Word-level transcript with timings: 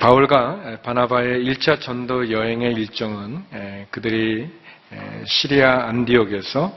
바울과 0.00 0.78
바나바의 0.82 1.44
1차 1.44 1.80
전도 1.80 2.30
여행의 2.30 2.72
일정은 2.74 3.42
그들이 3.90 4.48
시리아 5.24 5.88
안디옥에서 5.88 6.72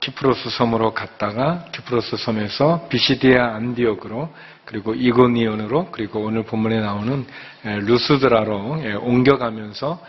키프로스 0.00 0.50
섬으로 0.50 0.94
갔다가 0.94 1.64
키프로스 1.72 2.16
섬에서 2.18 2.86
비시디아 2.88 3.54
안디옥으로 3.56 4.32
그리고 4.64 4.94
이고니온으로 4.94 5.90
그리고 5.90 6.20
오늘 6.20 6.44
본문에 6.44 6.80
나오는 6.80 7.26
루스드라로 7.64 9.00
옮겨가면서 9.00 10.00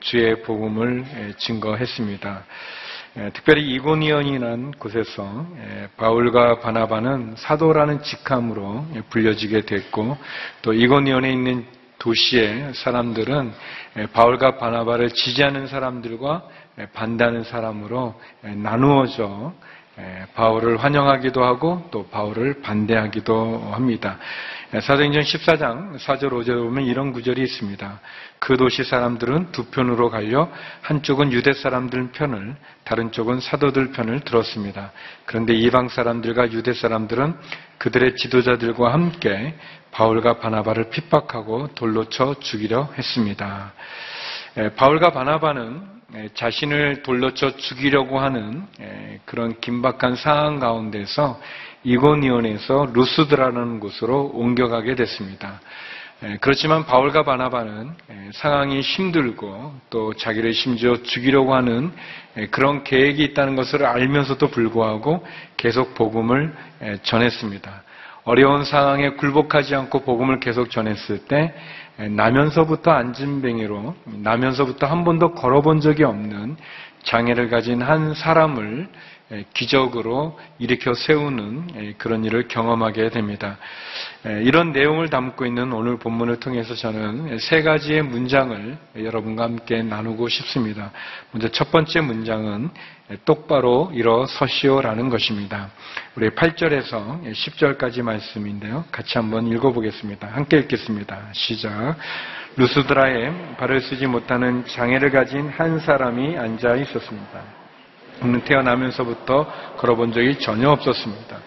주의 0.00 0.42
복음을 0.42 1.04
증거했습니다. 1.36 2.44
특별히 3.34 3.68
이고니온이라는 3.74 4.72
곳에서 4.72 5.46
바울과 5.96 6.60
바나바는 6.60 7.34
사도라는 7.36 8.02
직함으로 8.02 8.86
불려지게 9.10 9.62
됐고 9.62 10.16
또 10.62 10.72
이고니온에 10.72 11.30
있는 11.30 11.77
도시의 11.98 12.74
사람들은 12.74 13.52
바울과 14.12 14.58
바나바를 14.58 15.10
지지하는 15.10 15.66
사람들과 15.66 16.44
반대하는 16.92 17.44
사람으로 17.44 18.14
나누어져 18.42 19.52
바울을 20.34 20.76
환영하기도 20.76 21.42
하고 21.42 21.88
또 21.90 22.06
바울을 22.08 22.60
반대하기도 22.62 23.70
합니다. 23.72 24.18
사도행전 24.70 25.22
14장 25.22 25.96
4절 25.96 26.24
5절에 26.24 26.62
보면 26.62 26.84
이런 26.84 27.12
구절이 27.12 27.40
있습니다. 27.40 28.00
그 28.38 28.58
도시 28.58 28.84
사람들은 28.84 29.50
두 29.50 29.64
편으로 29.70 30.10
갈려 30.10 30.50
한쪽은 30.82 31.32
유대 31.32 31.54
사람들 31.54 32.12
편을 32.12 32.54
다른 32.84 33.10
쪽은 33.10 33.40
사도들 33.40 33.92
편을 33.92 34.20
들었습니다. 34.20 34.92
그런데 35.24 35.54
이방 35.54 35.88
사람들과 35.88 36.52
유대 36.52 36.74
사람들은 36.74 37.34
그들의 37.78 38.16
지도자들과 38.16 38.92
함께 38.92 39.54
바울과 39.90 40.38
바나바를 40.38 40.90
핍박하고 40.90 41.68
돌로 41.74 42.10
쳐 42.10 42.34
죽이려 42.38 42.90
했습니다. 42.98 43.72
바울과 44.76 45.12
바나바는 45.12 45.98
자신을 46.34 47.02
돌로 47.02 47.32
쳐 47.32 47.56
죽이려고 47.56 48.20
하는 48.20 48.66
그런 49.24 49.58
긴박한 49.60 50.16
상황 50.16 50.58
가운데서 50.58 51.40
이고니온에서 51.84 52.90
루스드라는 52.92 53.80
곳으로 53.80 54.30
옮겨가게 54.34 54.94
됐습니다. 54.94 55.60
그렇지만 56.40 56.84
바울과 56.84 57.22
바나바는 57.22 57.92
상황이 58.32 58.80
힘들고 58.80 59.74
또 59.88 60.14
자기를 60.14 60.52
심지어 60.52 61.00
죽이려고 61.02 61.54
하는 61.54 61.92
그런 62.50 62.82
계획이 62.82 63.22
있다는 63.22 63.54
것을 63.54 63.86
알면서도 63.86 64.48
불구하고 64.48 65.24
계속 65.56 65.94
복음을 65.94 66.52
전했습니다. 67.04 67.82
어려운 68.24 68.64
상황에 68.64 69.10
굴복하지 69.10 69.74
않고 69.76 70.00
복음을 70.00 70.40
계속 70.40 70.70
전했을 70.70 71.26
때 71.26 71.54
나면서부터 71.96 72.90
앉은뱅이로 72.90 73.94
나면서부터 74.04 74.86
한 74.86 75.04
번도 75.04 75.34
걸어본 75.34 75.80
적이 75.80 76.04
없는 76.04 76.56
장애를 77.04 77.48
가진 77.48 77.80
한 77.80 78.12
사람을 78.14 78.88
기적으로 79.52 80.38
일으켜 80.58 80.94
세우는 80.94 81.96
그런 81.98 82.24
일을 82.24 82.48
경험하게 82.48 83.10
됩니다. 83.10 83.58
이런 84.24 84.72
내용을 84.72 85.10
담고 85.10 85.44
있는 85.44 85.72
오늘 85.72 85.98
본문을 85.98 86.40
통해서 86.40 86.74
저는 86.74 87.38
세 87.38 87.62
가지의 87.62 88.02
문장을 88.02 88.78
여러분과 88.96 89.44
함께 89.44 89.82
나누고 89.82 90.28
싶습니다. 90.28 90.92
먼저 91.32 91.48
첫 91.48 91.70
번째 91.70 92.00
문장은 92.00 92.70
똑바로 93.24 93.90
일어서시오라는 93.92 95.10
것입니다. 95.10 95.70
우리 96.14 96.30
8절에서 96.30 97.32
10절까지 97.32 98.02
말씀인데요. 98.02 98.84
같이 98.90 99.18
한번 99.18 99.46
읽어보겠습니다. 99.46 100.26
함께 100.28 100.58
읽겠습니다. 100.58 101.28
시작. 101.32 101.96
루스드라에 102.56 103.56
발을 103.56 103.82
쓰지 103.82 104.06
못하는 104.06 104.64
장애를 104.66 105.10
가진 105.10 105.48
한 105.48 105.78
사람이 105.78 106.36
앉아 106.36 106.76
있었습니다. 106.76 107.57
그는 108.20 108.40
태어나면서부터 108.42 109.76
걸어본 109.76 110.12
적이 110.12 110.38
전혀 110.38 110.70
없었습니다. 110.70 111.38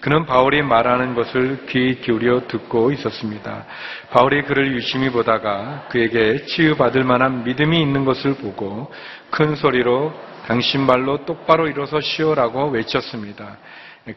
그는 0.00 0.24
바울이 0.24 0.62
말하는 0.62 1.14
것을 1.14 1.66
귀 1.66 2.00
기울여 2.00 2.46
듣고 2.48 2.90
있었습니다. 2.92 3.66
바울이 4.10 4.42
그를 4.42 4.72
유심히 4.72 5.10
보다가 5.10 5.88
그에게 5.90 6.46
치유받을 6.46 7.04
만한 7.04 7.44
믿음이 7.44 7.80
있는 7.80 8.06
것을 8.06 8.34
보고 8.36 8.90
큰 9.30 9.54
소리로 9.56 10.14
당신 10.46 10.86
발로 10.86 11.26
똑바로 11.26 11.68
일어서 11.68 12.00
쉬어라고 12.00 12.70
외쳤습니다. 12.70 13.58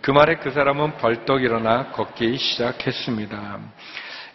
그 0.02 0.12
말에 0.12 0.36
그 0.36 0.52
사람은 0.52 0.98
벌떡 0.98 1.44
일어나 1.44 1.92
걷기 1.92 2.38
시작했습니다. 2.38 3.60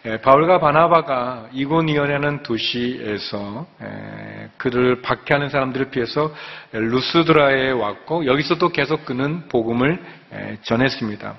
예, 0.05 0.15
바울과 0.21 0.59
바나바가 0.59 1.49
이고니온이라는 1.51 2.43
도시에서 2.43 3.67
예, 3.81 4.49
그를 4.55 5.01
박해하는 5.01 5.49
사람들을 5.49 5.89
피해서 5.89 6.33
루스드라에 6.71 7.71
왔고 7.71 8.25
여기서도 8.25 8.69
계속 8.69 9.03
그는 9.03 9.49
복음을 9.49 10.01
예, 10.33 10.57
전했습니다. 10.61 11.35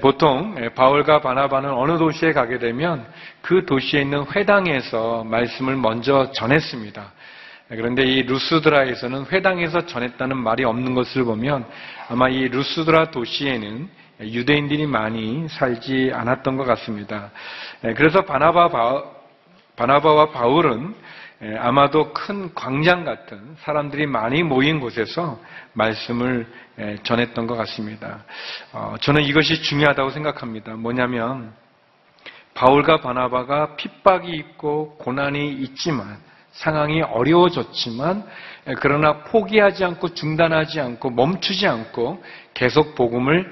보통 0.00 0.54
바울과 0.74 1.20
바나바는 1.20 1.70
어느 1.70 1.98
도시에 1.98 2.32
가게 2.32 2.58
되면 2.58 3.04
그 3.42 3.66
도시에 3.66 4.00
있는 4.00 4.24
회당에서 4.34 5.24
말씀을 5.24 5.76
먼저 5.76 6.32
전했습니다. 6.32 7.12
그런데 7.68 8.02
이 8.02 8.22
루스드라에서는 8.22 9.26
회당에서 9.30 9.84
전했다는 9.84 10.38
말이 10.38 10.64
없는 10.64 10.94
것을 10.94 11.24
보면 11.24 11.66
아마 12.08 12.30
이 12.30 12.48
루스드라 12.48 13.10
도시에는 13.10 13.90
유대인들이 14.32 14.86
많이 14.86 15.48
살지 15.48 16.12
않았던 16.14 16.56
것 16.56 16.64
같습니다. 16.64 17.30
그래서 17.80 18.22
바나바, 18.22 19.04
바나바와 19.76 20.30
바울은 20.30 20.94
아마도 21.58 22.12
큰 22.12 22.54
광장 22.54 23.04
같은 23.04 23.56
사람들이 23.58 24.06
많이 24.06 24.42
모인 24.42 24.80
곳에서 24.80 25.40
말씀을 25.74 26.46
전했던 27.02 27.46
것 27.46 27.56
같습니다. 27.56 28.24
어, 28.72 28.94
저는 29.00 29.22
이것이 29.22 29.62
중요하다고 29.62 30.10
생각합니다. 30.10 30.74
뭐냐면 30.74 31.52
바울과 32.54 32.98
바나바가 32.98 33.76
핍박이 33.76 34.30
있고 34.30 34.96
고난이 34.98 35.52
있지만 35.52 36.18
상황이 36.54 37.02
어려워졌지만 37.02 38.24
그러나 38.78 39.24
포기하지 39.24 39.84
않고 39.84 40.14
중단하지 40.14 40.80
않고 40.80 41.10
멈추지 41.10 41.66
않고 41.66 42.22
계속 42.54 42.94
복음을 42.94 43.50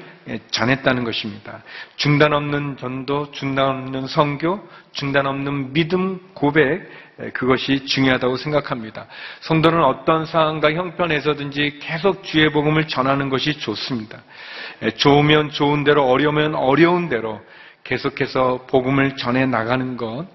전했다는 0.50 1.02
것입니다. 1.02 1.62
중단 1.96 2.32
없는 2.32 2.76
전도, 2.76 3.32
중단 3.32 3.68
없는 3.68 4.06
성교, 4.06 4.68
중단 4.92 5.26
없는 5.26 5.72
믿음 5.72 6.20
고백 6.32 6.88
그것이 7.34 7.84
중요하다고 7.86 8.36
생각합니다. 8.36 9.06
성도는 9.40 9.82
어떤 9.82 10.24
상황과 10.24 10.72
형편에서든지 10.72 11.80
계속 11.82 12.22
주의 12.22 12.50
복음을 12.50 12.86
전하는 12.86 13.28
것이 13.28 13.58
좋습니다. 13.58 14.22
좋으면 14.96 15.50
좋은 15.50 15.84
대로 15.84 16.08
어려우면 16.08 16.54
어려운 16.54 17.08
대로 17.08 17.40
계속해서 17.84 18.66
복음을 18.68 19.16
전해 19.16 19.44
나가는 19.44 19.96
것 19.96 20.26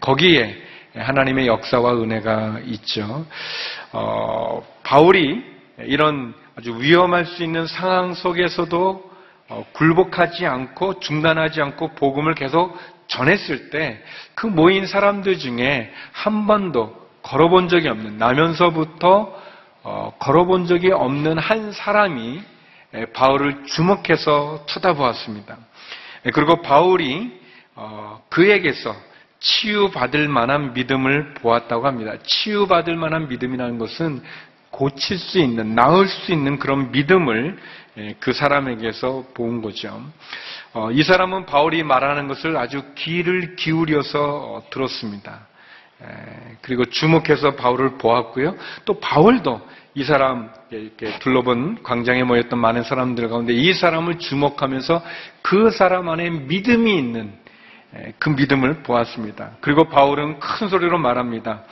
거기에 0.00 0.71
하나님의 0.94 1.46
역사와 1.46 1.94
은혜가 1.94 2.60
있죠. 2.66 3.26
어, 3.92 4.62
바울이 4.82 5.42
이런 5.78 6.34
아주 6.56 6.78
위험할 6.78 7.24
수 7.26 7.42
있는 7.42 7.66
상황 7.66 8.14
속에서도 8.14 9.12
어, 9.48 9.66
굴복하지 9.72 10.46
않고 10.46 11.00
중단하지 11.00 11.60
않고 11.62 11.94
복음을 11.94 12.34
계속 12.34 12.76
전했을 13.06 13.70
때 13.70 14.02
그 14.34 14.46
모인 14.46 14.86
사람들 14.86 15.38
중에 15.38 15.92
한 16.12 16.46
번도 16.46 17.00
걸어본 17.22 17.68
적이 17.68 17.88
없는 17.88 18.18
나면서부터 18.18 19.40
어, 19.84 20.12
걸어본 20.18 20.66
적이 20.66 20.92
없는 20.92 21.38
한 21.38 21.72
사람이 21.72 22.42
바울을 23.12 23.64
주목해서 23.64 24.66
쳐다보았습니다. 24.66 25.56
그리고 26.34 26.62
바울이 26.62 27.40
어, 27.74 28.22
그에게서 28.28 28.94
치유받을 29.42 30.28
만한 30.28 30.72
믿음을 30.72 31.34
보았다고 31.34 31.86
합니다. 31.86 32.14
치유받을 32.24 32.96
만한 32.96 33.28
믿음이라는 33.28 33.78
것은 33.78 34.22
고칠 34.70 35.18
수 35.18 35.38
있는, 35.38 35.74
나을 35.74 36.08
수 36.08 36.32
있는 36.32 36.58
그런 36.58 36.90
믿음을 36.92 37.58
예, 37.98 38.14
그 38.20 38.32
사람에게서 38.32 39.26
본 39.34 39.60
거죠. 39.60 40.02
어, 40.72 40.90
이 40.90 41.02
사람은 41.02 41.44
바울이 41.44 41.82
말하는 41.82 42.26
것을 42.26 42.56
아주 42.56 42.82
귀를 42.94 43.54
기울여서 43.56 44.18
어, 44.18 44.62
들었습니다. 44.70 45.46
예, 46.02 46.56
그리고 46.62 46.86
주목해서 46.86 47.56
바울을 47.56 47.98
보았고요. 47.98 48.56
또 48.86 48.98
바울도 48.98 49.60
이 49.94 50.04
사람 50.04 50.50
이렇게 50.70 51.18
둘러본 51.18 51.82
광장에 51.82 52.24
모였던 52.24 52.58
많은 52.58 52.82
사람들 52.82 53.28
가운데 53.28 53.52
이 53.52 53.74
사람을 53.74 54.18
주목하면서 54.18 55.02
그 55.42 55.70
사람 55.70 56.08
안에 56.08 56.30
믿음이 56.30 56.96
있는 56.96 57.34
예, 57.34 57.41
그 58.18 58.30
믿음을 58.30 58.82
보았습니다. 58.82 59.52
그리고 59.60 59.88
바울은 59.88 60.40
큰 60.40 60.68
소리로 60.68 60.98
말합니다. 60.98 61.62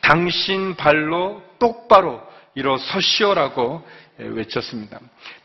당신 0.00 0.74
발로 0.76 1.42
똑바로 1.58 2.22
일어서시오라고 2.54 3.86
예, 4.20 4.24
외쳤습니다. 4.24 4.98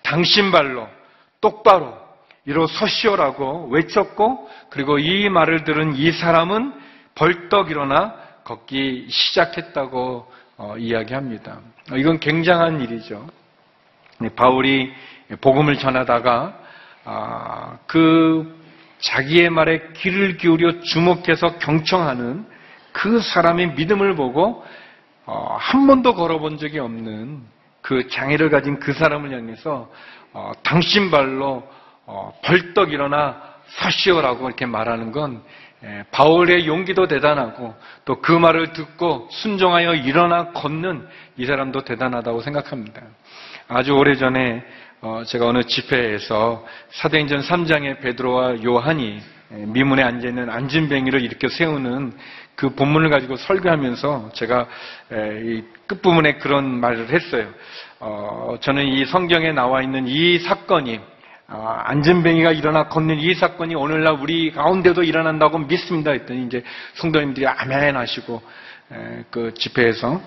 당신 0.03 0.51
발로 0.51 0.87
똑바로 1.41 1.97
일어서시오라고 2.45 3.67
외쳤고 3.69 4.49
그리고 4.69 4.97
이 4.97 5.29
말을 5.29 5.63
들은 5.63 5.95
이 5.95 6.11
사람은 6.11 6.73
벌떡 7.15 7.69
일어나 7.69 8.15
걷기 8.43 9.07
시작했다고 9.09 10.31
어, 10.57 10.75
이야기합니다. 10.77 11.59
어, 11.91 11.97
이건 11.97 12.19
굉장한 12.19 12.81
일이죠. 12.81 13.27
네, 14.19 14.29
바울이 14.29 14.91
복음을 15.41 15.77
전하다가 15.77 16.59
아, 17.03 17.77
그 17.87 18.60
자기의 19.01 19.49
말에 19.49 19.81
귀를 19.97 20.37
기울여 20.37 20.81
주목해서 20.81 21.57
경청하는 21.57 22.45
그 22.91 23.19
사람의 23.19 23.73
믿음을 23.73 24.15
보고 24.15 24.63
어, 25.25 25.57
한 25.59 25.87
번도 25.87 26.15
걸어본 26.15 26.57
적이 26.57 26.79
없는 26.79 27.41
그 27.81 28.07
장애를 28.07 28.49
가진 28.49 28.79
그 28.79 28.93
사람을 28.93 29.31
향해서 29.31 29.91
어, 30.33 30.51
당신 30.63 31.11
발로 31.11 31.67
어, 32.05 32.33
벌떡 32.43 32.91
일어나 32.91 33.41
서시오라고 33.67 34.47
이렇게 34.47 34.65
말하는 34.65 35.11
건 35.11 35.41
예, 35.83 36.03
바울의 36.11 36.67
용기도 36.67 37.07
대단하고 37.07 37.73
또 38.05 38.21
그 38.21 38.31
말을 38.31 38.73
듣고 38.73 39.27
순종하여 39.31 39.95
일어나 39.95 40.51
걷는 40.51 41.07
이 41.37 41.45
사람도 41.45 41.83
대단하다고 41.83 42.41
생각합니다. 42.41 43.01
아주 43.67 43.93
오래전에 43.93 44.63
어, 44.63 44.90
제가 45.25 45.47
어느 45.47 45.63
집회에서 45.63 46.63
사도행전 46.91 47.41
3장의 47.41 48.01
베드로와 48.01 48.63
요한이 48.63 49.19
예, 49.53 49.55
미문에 49.65 50.03
앉아 50.03 50.27
있는 50.27 50.49
안진뱅이를 50.49 51.21
일으켜 51.23 51.49
세우는 51.49 52.13
그 52.55 52.69
본문을 52.75 53.09
가지고 53.09 53.35
설교하면서 53.35 54.31
제가 54.33 54.67
끝부분에 55.87 56.37
그런 56.37 56.79
말을 56.79 57.09
했어요. 57.09 57.49
어, 57.99 58.55
저는 58.61 58.85
이 58.85 59.05
성경에 59.05 59.51
나와 59.51 59.81
있는 59.81 60.07
이 60.07 60.37
사건이 60.39 60.99
아, 61.47 61.81
안전뱅이가 61.85 62.51
일어나 62.51 62.87
걷는 62.87 63.19
이 63.19 63.33
사건이 63.33 63.75
오늘날 63.75 64.13
우리 64.21 64.51
가운데도 64.51 65.03
일어난다고 65.03 65.57
믿습니다. 65.57 66.11
했더니 66.11 66.45
이제 66.45 66.63
성도님들이 66.93 67.47
아멘 67.47 67.97
하시고 67.97 68.41
에, 68.91 69.23
그 69.31 69.53
집회에서 69.55 70.21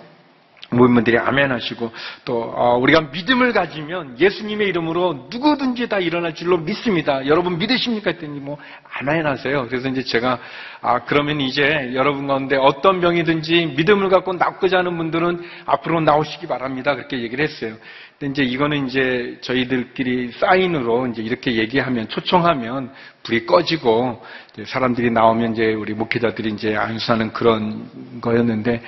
모임분들이 0.71 1.19
아멘 1.19 1.53
하시고 1.53 1.93
또 2.25 2.43
어, 2.43 2.77
우리가 2.79 3.03
믿음을 3.13 3.53
가지면 3.53 4.19
예수님의 4.19 4.69
이름으로 4.69 5.29
누구든지 5.31 5.89
다 5.89 5.99
일어날 5.99 6.35
줄로 6.35 6.59
믿습니다. 6.59 7.27
여러분 7.27 7.59
믿으십니까? 7.59 8.13
했더니 8.13 8.41
뭐 8.41 8.59
아멘 8.99 9.27
하세요. 9.27 9.67
그래서 9.69 9.89
이제 9.89 10.03
제가 10.03 10.39
아 10.81 11.05
그러면 11.05 11.41
이제 11.41 11.93
여러분 11.95 12.27
가운데 12.27 12.57
어떤 12.57 13.01
병이든지 13.01 13.75
믿음을 13.77 14.09
갖고 14.09 14.33
낫고자 14.33 14.79
하는 14.79 14.97
분들은 14.97 15.43
앞으로 15.67 16.01
나오시기 16.01 16.47
바랍니다. 16.47 16.95
그렇게 16.95 17.21
얘기를 17.21 17.45
했어요. 17.45 17.77
근데 18.19 18.43
이제 18.43 18.43
이거는 18.43 18.87
이제 18.87 19.39
저희들끼리 19.41 20.33
사인으로 20.33 21.09
이제 21.09 21.23
이렇게 21.23 21.57
얘기하면 21.57 22.09
초청하면 22.09 22.93
불이 23.25 23.47
꺼지고 23.47 24.23
사람들이 24.67 25.11
나오면 25.11 25.53
이제 25.53 25.73
우리 25.73 25.95
목회자들이 25.95 26.51
이제 26.51 26.77
안수하는 26.77 27.33
그런 27.33 28.21
거였는데 28.21 28.75
에, 28.75 28.81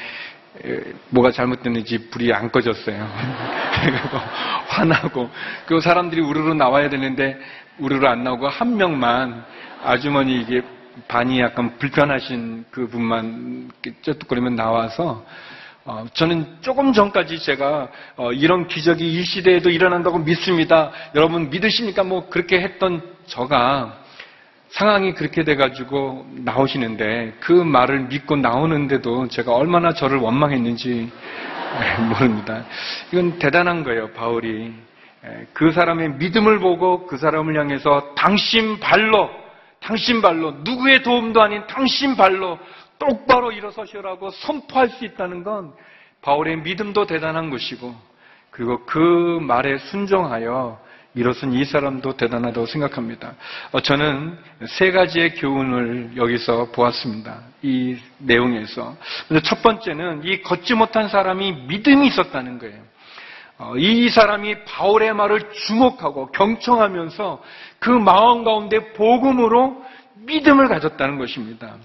뭐가 1.11 1.31
잘못됐는지 1.31 2.11
불이 2.11 2.33
안 2.33 2.51
꺼졌어요. 2.51 2.97
그리고 3.83 4.19
화나고 4.69 5.31
그 5.67 5.81
사람들이 5.81 6.21
우르르 6.21 6.55
나와야 6.55 6.89
되는데 6.89 7.39
우르르 7.79 8.07
안 8.07 8.25
나오고 8.25 8.49
한 8.49 8.77
명만 8.77 9.45
아주머니 9.85 10.41
이게 10.41 10.63
반이 11.09 11.41
약간 11.41 11.77
불편하신 11.79 12.65
그 12.71 12.89
분만 12.89 13.71
쩌뚝거리면 14.03 14.57
나와서 14.57 15.25
어, 15.85 16.05
저는 16.15 16.57
조금 16.63 16.93
전까지 16.93 17.39
제가 17.39 17.89
어, 18.17 18.33
이런 18.33 18.67
기적이 18.67 19.07
이 19.07 19.23
시대에도 19.23 19.71
일어난다고 19.71 20.19
믿습니다. 20.19 20.91
여러분 21.15 21.49
믿으십니까? 21.49 22.03
뭐 22.03 22.29
그렇게 22.29 22.61
했던 22.61 23.01
저가 23.27 24.06
상황이 24.69 25.15
그렇게 25.15 25.45
돼가지고 25.45 26.27
나오시는데 26.45 27.35
그 27.41 27.53
말을 27.53 28.01
믿고 28.07 28.37
나오는데도 28.37 29.29
제가 29.29 29.55
얼마나 29.55 29.93
저를 29.93 30.19
원망했는지 30.19 31.11
모릅니다. 32.09 32.65
이건 33.13 33.39
대단한 33.39 33.85
거예요, 33.85 34.11
바울이. 34.13 34.73
그 35.53 35.73
사람의 35.73 36.15
믿음을 36.15 36.59
보고 36.59 37.07
그 37.07 37.17
사람을 37.17 37.59
향해서 37.59 38.15
당신 38.15 38.79
발로, 38.79 39.31
당신 39.81 40.23
발로, 40.23 40.53
누구의 40.63 41.03
도움도 41.03 41.41
아닌 41.43 41.67
당신 41.67 42.17
발로 42.17 42.59
똑바로 42.99 43.53
일어서시라고 43.53 44.31
선포할 44.31 44.89
수 44.89 45.05
있다는 45.05 45.43
건 45.43 45.73
바울의 46.23 46.59
믿음도 46.59 47.07
대단한 47.07 47.51
것이고 47.51 47.95
그리고 48.51 48.85
그 48.87 49.39
말에 49.43 49.79
순종하여 49.79 50.81
일어선 51.17 51.55
이 51.55 51.65
사람도 51.65 52.17
대단하다고 52.19 52.67
생각합니다. 52.67 53.35
어, 53.73 53.81
저는 53.81 54.39
세 54.69 54.93
가지의 54.93 55.35
교훈을 55.37 56.13
여기서 56.15 56.71
보았습니다. 56.73 57.41
이 57.63 57.97
내용에서. 58.19 58.95
첫 59.43 59.63
번째는 59.63 60.23
이 60.25 60.43
걷지 60.43 60.75
못한 60.75 61.09
사람이 61.09 61.65
믿음이 61.69 62.07
있었다는 62.09 62.59
거예요. 62.59 62.79
어, 63.59 63.73
이 63.79 64.11
사람이 64.11 64.65
바울의 64.65 65.15
말을 65.15 65.51
주목하고 65.67 66.27
경청하면서 66.33 67.43
그 67.79 67.89
마음 67.89 68.45
가운데 68.45 68.93
복음으로 68.93 69.83
믿음을 70.27 70.69
가졌다는 70.69 71.19
것입니다. 71.19 71.77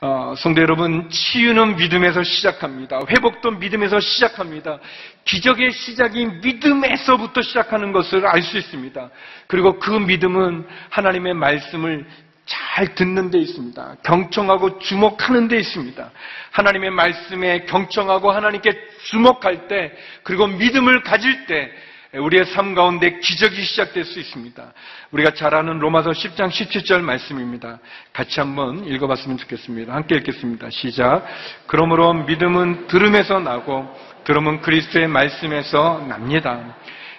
어, 0.00 0.34
성도 0.36 0.62
여러분, 0.62 1.10
치유는 1.10 1.76
믿음에서 1.76 2.22
시작합니다. 2.22 3.00
회복도 3.08 3.52
믿음에서 3.52 3.98
시작합니다. 3.98 4.78
기적의 5.24 5.72
시작이 5.72 6.24
믿음에서부터 6.42 7.42
시작하는 7.42 7.92
것을 7.92 8.26
알 8.26 8.42
수 8.42 8.56
있습니다. 8.56 9.10
그리고 9.48 9.78
그 9.78 9.90
믿음은 9.90 10.66
하나님의 10.90 11.34
말씀을 11.34 12.06
잘 12.46 12.94
듣는 12.94 13.30
데 13.30 13.38
있습니다. 13.38 13.96
경청하고 14.04 14.78
주목하는 14.78 15.48
데 15.48 15.58
있습니다. 15.58 16.10
하나님의 16.52 16.90
말씀에 16.90 17.64
경청하고 17.66 18.30
하나님께 18.30 18.70
주목할 19.04 19.68
때, 19.68 19.92
그리고 20.22 20.46
믿음을 20.46 21.02
가질 21.02 21.46
때, 21.46 21.70
우리의 22.14 22.46
삶 22.46 22.74
가운데 22.74 23.18
기적이 23.20 23.62
시작될 23.62 24.04
수 24.04 24.18
있습니다. 24.18 24.72
우리가 25.10 25.32
잘 25.34 25.54
아는 25.54 25.78
로마서 25.78 26.10
10장 26.10 26.48
17절 26.48 27.02
말씀입니다. 27.02 27.78
같이 28.14 28.40
한번 28.40 28.86
읽어봤으면 28.86 29.36
좋겠습니다. 29.36 29.92
함께 29.92 30.16
읽겠습니다. 30.16 30.70
시작. 30.70 31.26
그러므로 31.66 32.14
믿음은 32.14 32.86
들음에서 32.86 33.40
나고 33.40 33.94
들음은 34.24 34.62
그리스도의 34.62 35.06
말씀에서 35.08 36.04
납니다. 36.08 36.76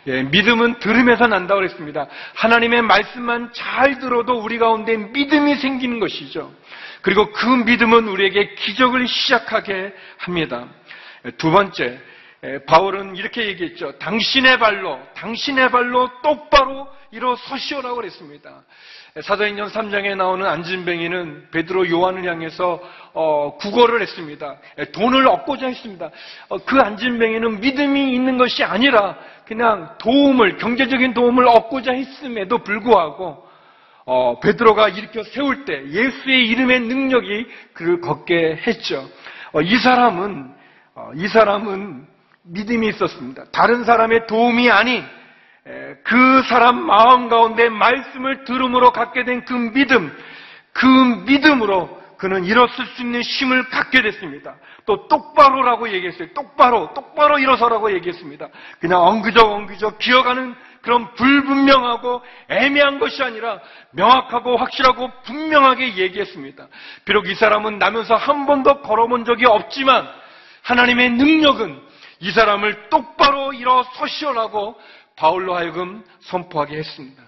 예, 0.08 0.24
믿음은 0.24 0.80
들음에서 0.80 1.28
난다고 1.28 1.60
그랬습니다. 1.60 2.08
하나님의 2.34 2.82
말씀만 2.82 3.52
잘 3.54 4.00
들어도 4.00 4.40
우리 4.40 4.58
가운데 4.58 4.98
믿음이 4.98 5.56
생기는 5.56 6.00
것이죠. 6.00 6.52
그리고 7.02 7.32
그 7.32 7.46
믿음은 7.46 8.08
우리에게 8.08 8.56
기적을 8.56 9.08
시작하게 9.08 9.94
합니다. 10.18 10.66
두 11.38 11.52
번째, 11.52 12.00
바울은 12.68 13.18
이렇게 13.18 13.48
얘기했죠. 13.48 13.98
당신의 14.00 14.60
발로, 14.60 15.00
당신의 15.16 15.72
발로 15.72 16.10
똑바로 16.24 16.88
일어서시오라고 17.12 17.96
그랬습니다. 17.96 18.64
사도행전 19.22 19.70
3장에 19.70 20.16
나오는 20.16 20.46
안진뱅이는 20.46 21.48
베드로 21.52 21.90
요한을 21.90 22.30
향해서 22.30 22.80
어, 23.14 23.58
구걸을 23.60 24.02
했습니다. 24.02 24.56
돈을 24.94 25.28
얻고자 25.28 25.68
했습니다. 25.68 26.12
어, 26.48 26.58
그 26.60 26.80
안진뱅이는 26.80 27.60
믿음이 27.60 28.14
있는 28.14 28.38
것이 28.38 28.64
아니라 28.64 29.18
그냥 29.46 29.96
도움을 29.98 30.58
경제적인 30.58 31.14
도움을 31.14 31.48
얻고자 31.48 31.92
했음에도 31.92 32.60
불구하고 32.60 33.50
어, 34.06 34.40
베드로가 34.40 34.90
일으켜 34.90 35.24
세울 35.24 35.66
때 35.66 35.84
예수의 35.88 36.48
이름의 36.48 36.82
능력이 36.82 37.48
그를 37.74 38.02
걷게 38.02 38.62
했죠. 38.66 39.10
어, 39.52 39.62
이 39.62 39.76
사람은 39.78 40.54
어, 40.96 41.12
이 41.16 41.28
사람은 41.28 42.09
믿음이 42.52 42.88
있었습니다. 42.90 43.46
다른 43.52 43.84
사람의 43.84 44.28
도움이 44.28 44.70
아닌 44.70 45.04
그 46.04 46.44
사람 46.48 46.84
마음 46.84 47.30
가운데 47.30 47.70
말씀을 47.70 48.44
들음으로 48.44 48.92
갖게 48.92 49.24
된 49.24 49.46
그 49.46 49.54
믿음, 49.54 50.16
그 50.74 50.86
믿음으로 51.26 52.00
그는 52.18 52.44
일어설 52.44 52.86
수 52.88 53.02
있는 53.02 53.22
힘을 53.22 53.70
갖게 53.70 54.02
됐습니다. 54.02 54.56
또 54.86 55.08
똑바로라고 55.08 55.90
얘기했어요. 55.90 56.30
똑바로, 56.34 56.94
똑바로 56.94 57.40
일어서라고 57.40 57.94
얘기했습니다. 57.94 58.48
그냥 58.80 59.02
엉그적 59.02 59.46
엉그적 59.46 60.00
기어가는 60.00 60.56
그런 60.82 61.14
불분명하고 61.14 62.22
애매한 62.50 63.00
것이 63.00 63.22
아니라 63.24 63.60
명확하고 63.92 64.58
확실하고 64.58 65.12
분명하게 65.24 65.98
얘기했습니다. 65.98 66.68
비록 67.06 67.28
이 67.28 67.36
사람은 67.36 67.80
나면서 67.80 68.16
한 68.16 68.46
번도 68.46 68.82
걸어본 68.82 69.26
적이 69.26 69.46
없지만 69.46 70.08
하나님의 70.64 71.12
능력은 71.12 71.89
이 72.20 72.32
사람을 72.32 72.90
똑바로 72.90 73.54
일어서시오라고 73.54 74.80
바울로 75.16 75.56
하여금 75.56 76.04
선포하게 76.22 76.78
했습니다. 76.78 77.24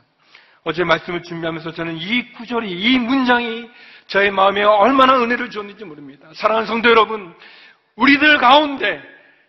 어제 0.64 0.84
말씀을 0.84 1.24
준비하면서 1.24 1.74
저는 1.74 1.98
이 1.98 2.32
구절이, 2.34 2.70
이 2.72 3.00
문장이 3.00 3.70
저의 4.08 4.32
마음에 4.32 4.64
얼마나 4.64 5.18
은혜를 5.22 5.50
줬는지 5.50 5.86
모릅니다. 5.86 6.30
사랑하는 6.36 6.68
성도 6.68 6.90
여러분, 6.90 7.34
우리들 7.96 8.38
가운데 8.38 9.02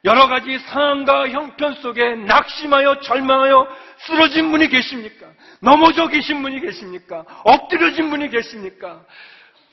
여러 0.05 0.27
가지 0.27 0.59
상황과 0.59 1.29
형편 1.29 1.75
속에 1.75 2.15
낙심하여 2.17 3.01
절망하여 3.01 3.69
쓰러진 3.99 4.51
분이 4.51 4.69
계십니까? 4.69 5.27
넘어져 5.61 6.09
계신 6.09 6.43
분이 6.43 6.61
계십니까? 6.61 7.25
엎드려진 7.45 8.11
분이 8.11 8.31
계십니까? 8.31 9.05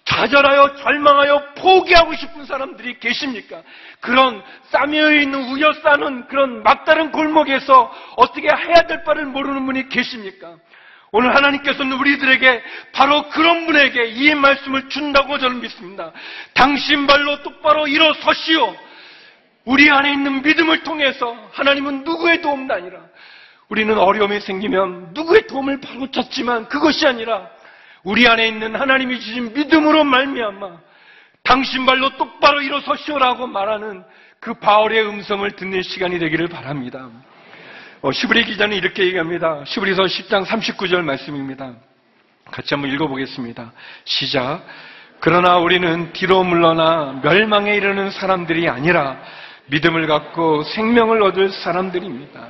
좌절하여 0.09 0.75
절망하여 0.77 1.53
포기하고 1.55 2.15
싶은 2.15 2.45
사람들이 2.45 2.99
계십니까? 2.99 3.61
그런 3.99 4.41
싸매어 4.71 5.13
있는 5.13 5.51
우여싸는 5.51 6.27
그런 6.27 6.63
막다른 6.63 7.11
골목에서 7.11 7.93
어떻게 8.17 8.47
해야 8.47 8.87
될 8.87 9.03
바를 9.03 9.25
모르는 9.25 9.65
분이 9.67 9.89
계십니까? 9.89 10.55
오늘 11.11 11.35
하나님께서는 11.35 11.93
우리들에게 11.93 12.63
바로 12.93 13.29
그런 13.29 13.65
분에게 13.65 14.05
이 14.09 14.33
말씀을 14.33 14.89
준다고 14.89 15.37
저는 15.37 15.61
믿습니다. 15.61 16.11
당신 16.53 17.07
발로 17.07 17.41
똑바로 17.43 17.87
일어서시오. 17.87 18.75
우리 19.65 19.89
안에 19.91 20.11
있는 20.13 20.41
믿음을 20.41 20.83
통해서 20.83 21.35
하나님은 21.51 22.03
누구의 22.03 22.41
도움도 22.41 22.73
아니라 22.73 22.99
우리는 23.69 23.95
어려움이 23.95 24.39
생기면 24.41 25.09
누구의 25.13 25.45
도움을 25.47 25.79
바로 25.81 26.09
찾지만 26.09 26.67
그것이 26.69 27.05
아니라 27.05 27.47
우리 28.09 28.27
안에 28.27 28.47
있는 28.47 28.75
하나님이 28.75 29.19
주신 29.19 29.53
믿음으로 29.53 30.03
말미암아 30.03 30.79
당신 31.43 31.85
발로 31.85 32.17
똑바로 32.17 32.59
일어서시오라고 32.59 33.45
말하는 33.45 34.03
그 34.39 34.55
바울의 34.55 35.05
음성을 35.05 35.51
듣는 35.51 35.83
시간이 35.83 36.17
되기를 36.17 36.47
바랍니다. 36.47 37.07
어, 38.01 38.11
시브리 38.11 38.45
기자는 38.45 38.75
이렇게 38.75 39.03
얘기합니다. 39.03 39.63
시브리서 39.63 40.05
10장 40.05 40.43
39절 40.43 41.03
말씀입니다. 41.03 41.75
같이 42.45 42.73
한번 42.73 42.91
읽어보겠습니다. 42.93 43.71
시작. 44.05 44.65
그러나 45.19 45.57
우리는 45.57 46.11
뒤로 46.11 46.43
물러나 46.43 47.19
멸망에 47.21 47.75
이르는 47.75 48.09
사람들이 48.09 48.69
아니라 48.69 49.21
믿음을 49.67 50.07
갖고 50.07 50.63
생명을 50.63 51.21
얻을 51.21 51.51
사람들입니다. 51.51 52.47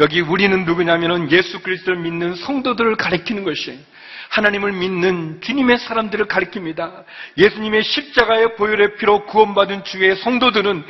여기 0.00 0.20
우리는 0.20 0.66
누구냐면은 0.66 1.30
예수 1.32 1.62
그리스도를 1.62 1.98
믿는 2.00 2.34
성도들을 2.34 2.96
가리키는 2.96 3.42
것이 3.44 3.82
하나님을 4.30 4.72
믿는 4.72 5.40
주님의 5.40 5.78
사람들을 5.78 6.26
가리킵니다. 6.26 7.04
예수님의 7.38 7.82
십자가의 7.84 8.56
보혈의 8.56 8.96
피로 8.96 9.24
구원받은 9.26 9.84
주의 9.84 10.14
성도들은 10.16 10.84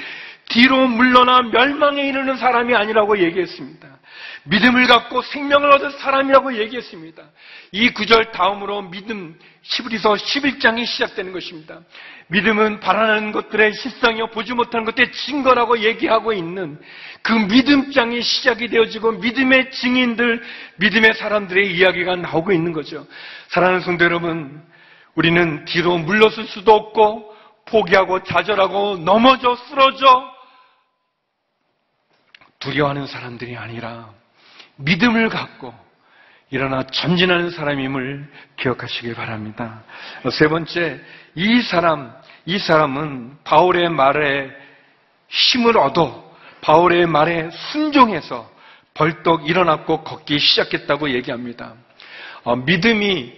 뒤로 0.48 0.86
물러나 0.86 1.42
멸망에 1.42 2.06
이르는 2.06 2.36
사람이 2.36 2.74
아니라고 2.74 3.18
얘기했습니다. 3.18 3.95
믿음을 4.48 4.86
갖고 4.86 5.22
생명을 5.22 5.70
얻은 5.74 5.90
사람이라고 5.98 6.56
얘기했습니다. 6.58 7.22
이 7.72 7.90
구절 7.90 8.30
다음으로 8.32 8.82
믿음 8.82 9.38
11에서 9.62 10.16
11장이 10.16 10.86
시작되는 10.86 11.32
것입니다. 11.32 11.80
믿음은 12.28 12.80
바라는 12.80 13.32
것들의 13.32 13.74
실상이요 13.74 14.28
보지 14.30 14.54
못하는 14.54 14.84
것들의 14.84 15.12
증거라고 15.12 15.80
얘기하고 15.80 16.32
있는 16.32 16.80
그 17.22 17.32
믿음장이 17.32 18.22
시작이 18.22 18.68
되어지고 18.68 19.12
믿음의 19.12 19.70
증인들, 19.72 20.42
믿음의 20.76 21.14
사람들의 21.14 21.76
이야기가 21.76 22.16
나오고 22.16 22.52
있는 22.52 22.72
거죠. 22.72 23.06
사랑하는 23.48 23.80
성도 23.80 24.04
여러분, 24.04 24.62
우리는 25.14 25.64
뒤로 25.64 25.98
물러설 25.98 26.46
수도 26.46 26.74
없고 26.74 27.34
포기하고 27.66 28.22
좌절하고 28.22 28.98
넘어져 28.98 29.56
쓰러져 29.56 30.36
두려워하는 32.58 33.06
사람들이 33.06 33.56
아니라 33.56 34.10
믿음을 34.76 35.28
갖고 35.28 35.74
일어나 36.50 36.84
전진하는 36.84 37.50
사람임을 37.50 38.30
기억하시길 38.56 39.14
바랍니다. 39.14 39.82
세 40.30 40.48
번째, 40.48 41.00
이 41.34 41.60
사람, 41.62 42.14
이 42.44 42.58
사람은 42.58 43.38
바울의 43.44 43.90
말에 43.90 44.50
힘을 45.28 45.76
얻어 45.76 46.24
바울의 46.60 47.06
말에 47.06 47.50
순종해서 47.50 48.50
벌떡 48.94 49.48
일어났고 49.48 50.02
걷기 50.04 50.38
시작했다고 50.38 51.10
얘기합니다. 51.10 51.74
어, 52.44 52.56
믿음이 52.56 53.32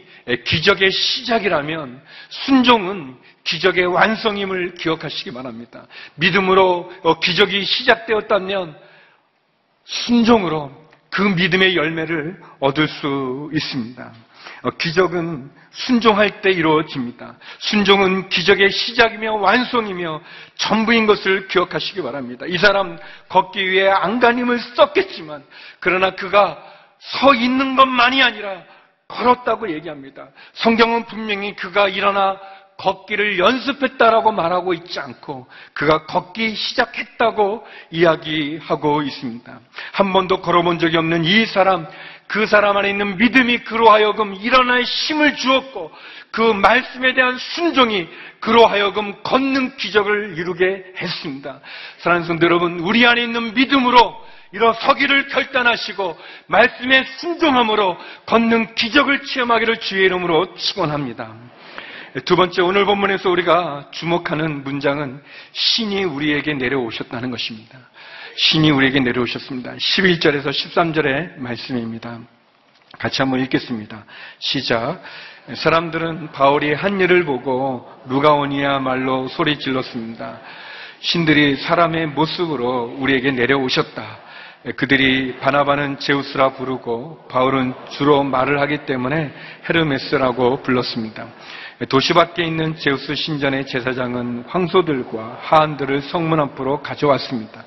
기적의 0.44 0.92
시작이라면 0.92 2.02
순종은 2.28 3.16
기적의 3.44 3.86
완성임을 3.86 4.74
기억하시기 4.74 5.32
바랍니다. 5.32 5.86
믿음으로 6.16 6.92
어, 7.02 7.18
기적이 7.18 7.64
시작되었다면 7.64 8.78
순종으로 9.84 10.87
그 11.18 11.22
믿음의 11.22 11.74
열매를 11.74 12.40
얻을 12.60 12.86
수 12.86 13.50
있습니다. 13.52 14.12
어, 14.62 14.70
기적은 14.70 15.50
순종할 15.72 16.40
때 16.42 16.50
이루어집니다. 16.52 17.34
순종은 17.58 18.28
기적의 18.28 18.70
시작이며 18.70 19.34
완성이며 19.34 20.20
전부인 20.54 21.06
것을 21.06 21.48
기억하시기 21.48 22.02
바랍니다. 22.02 22.46
이 22.46 22.56
사람 22.56 22.96
걷기 23.30 23.68
위해 23.68 23.88
안간힘을 23.88 24.60
썼겠지만 24.76 25.42
그러나 25.80 26.10
그가 26.10 26.56
서 27.00 27.34
있는 27.34 27.74
것만이 27.74 28.22
아니라 28.22 28.62
걸었다고 29.08 29.72
얘기합니다. 29.72 30.28
성경은 30.52 31.06
분명히 31.06 31.56
그가 31.56 31.88
일어나 31.88 32.38
걷기를 32.78 33.38
연습했다라고 33.38 34.32
말하고 34.32 34.72
있지 34.72 35.00
않고 35.00 35.46
그가 35.72 36.06
걷기 36.06 36.54
시작했다고 36.54 37.66
이야기하고 37.90 39.02
있습니다. 39.02 39.60
한 39.92 40.12
번도 40.12 40.40
걸어본 40.40 40.78
적이 40.78 40.98
없는 40.98 41.24
이 41.24 41.44
사람, 41.46 41.86
그 42.28 42.46
사람 42.46 42.76
안에 42.76 42.90
있는 42.90 43.16
믿음이 43.16 43.58
그로 43.58 43.90
하여금 43.90 44.34
일어날 44.34 44.82
힘을 44.82 45.36
주었고 45.36 45.90
그 46.30 46.40
말씀에 46.40 47.14
대한 47.14 47.36
순종이 47.38 48.08
그로 48.40 48.66
하여금 48.66 49.22
걷는 49.24 49.76
기적을 49.76 50.38
이루게 50.38 50.84
했습니다. 50.98 51.60
사랑하는 51.98 52.28
성도 52.28 52.46
여러분, 52.46 52.78
우리 52.80 53.04
안에 53.04 53.22
있는 53.22 53.54
믿음으로 53.54 54.28
일어서기를 54.52 55.28
결단하시고 55.28 56.16
말씀에 56.46 57.04
순종함으로 57.18 57.98
걷는 58.26 58.74
기적을 58.76 59.24
체험하기를 59.24 59.80
주의 59.80 60.04
이름으로 60.04 60.54
축원합니다. 60.54 61.34
두 62.24 62.36
번째 62.36 62.62
오늘 62.62 62.86
본문에서 62.86 63.28
우리가 63.30 63.88
주목하는 63.90 64.64
문장은 64.64 65.20
신이 65.52 66.04
우리에게 66.04 66.54
내려오셨다는 66.54 67.30
것입니다. 67.30 67.78
신이 68.36 68.70
우리에게 68.70 69.00
내려오셨습니다. 69.00 69.74
11절에서 69.74 70.46
13절의 70.46 71.38
말씀입니다. 71.38 72.18
같이 72.98 73.20
한번 73.20 73.40
읽겠습니다. 73.40 74.04
시작. 74.38 75.02
사람들은 75.54 76.32
바울이 76.32 76.72
한 76.72 77.00
일을 77.00 77.24
보고 77.24 77.90
누가오니야 78.06 78.78
말로 78.78 79.28
소리 79.28 79.58
질렀습니다. 79.58 80.40
신들이 81.00 81.56
사람의 81.56 82.08
모습으로 82.08 82.96
우리에게 82.98 83.32
내려오셨다. 83.32 84.28
그들이 84.76 85.36
바나바는 85.38 85.98
제우스라 86.00 86.54
부르고 86.54 87.26
바울은 87.28 87.74
주로 87.90 88.24
말을 88.24 88.60
하기 88.60 88.86
때문에 88.86 89.32
헤르메스라고 89.68 90.62
불렀습니다. 90.62 91.28
도시 91.86 92.12
밖에 92.12 92.44
있는 92.44 92.74
제우스 92.76 93.14
신전의 93.14 93.66
제사장은 93.66 94.44
황소들과 94.48 95.38
하안들을 95.40 96.02
성문 96.02 96.40
앞으로 96.40 96.82
가져왔습니다. 96.82 97.64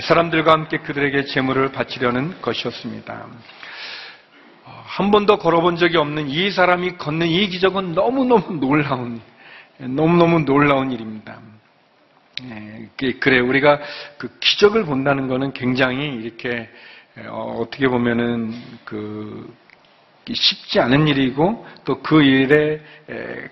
사람들과 0.00 0.52
함께 0.52 0.78
그들에게 0.78 1.24
제물을 1.24 1.72
바치려는 1.72 2.40
것이었습니다. 2.42 3.26
한 4.64 5.10
번도 5.10 5.38
걸어본 5.38 5.76
적이 5.76 5.96
없는 5.96 6.28
이 6.28 6.50
사람이 6.52 6.96
걷는 6.96 7.26
이 7.26 7.48
기적은 7.48 7.92
너무너무 7.92 8.54
놀라운, 8.60 9.20
너무너무 9.78 10.44
놀라운 10.44 10.92
일입니다. 10.92 11.40
네, 12.42 12.88
그래 13.18 13.40
우리가 13.40 13.80
그 14.16 14.28
기적을 14.38 14.84
본다는 14.84 15.26
것은 15.26 15.52
굉장히 15.52 16.06
이렇게 16.06 16.68
어, 17.28 17.66
떻게 17.70 17.88
보면은 17.88 18.54
그 18.84 19.52
쉽지 20.32 20.80
않은 20.80 21.08
일이고 21.08 21.66
또 21.84 22.00
그 22.02 22.22
일에 22.22 22.80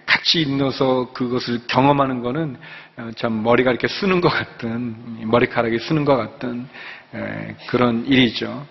같이 0.07 0.43
있어서 0.43 1.13
그것을 1.13 1.61
경험하는 1.67 2.23
것은 2.23 2.57
어, 2.97 3.11
참 3.17 3.43
머리가 3.43 3.71
이렇게 3.71 3.87
쓰는 3.87 4.21
것 4.21 4.29
같은 4.29 4.97
머리카락이 5.29 5.79
쓰는 5.79 6.05
것 6.05 6.17
같은 6.17 6.67
그런 7.69 8.05
일이죠. 8.07 8.67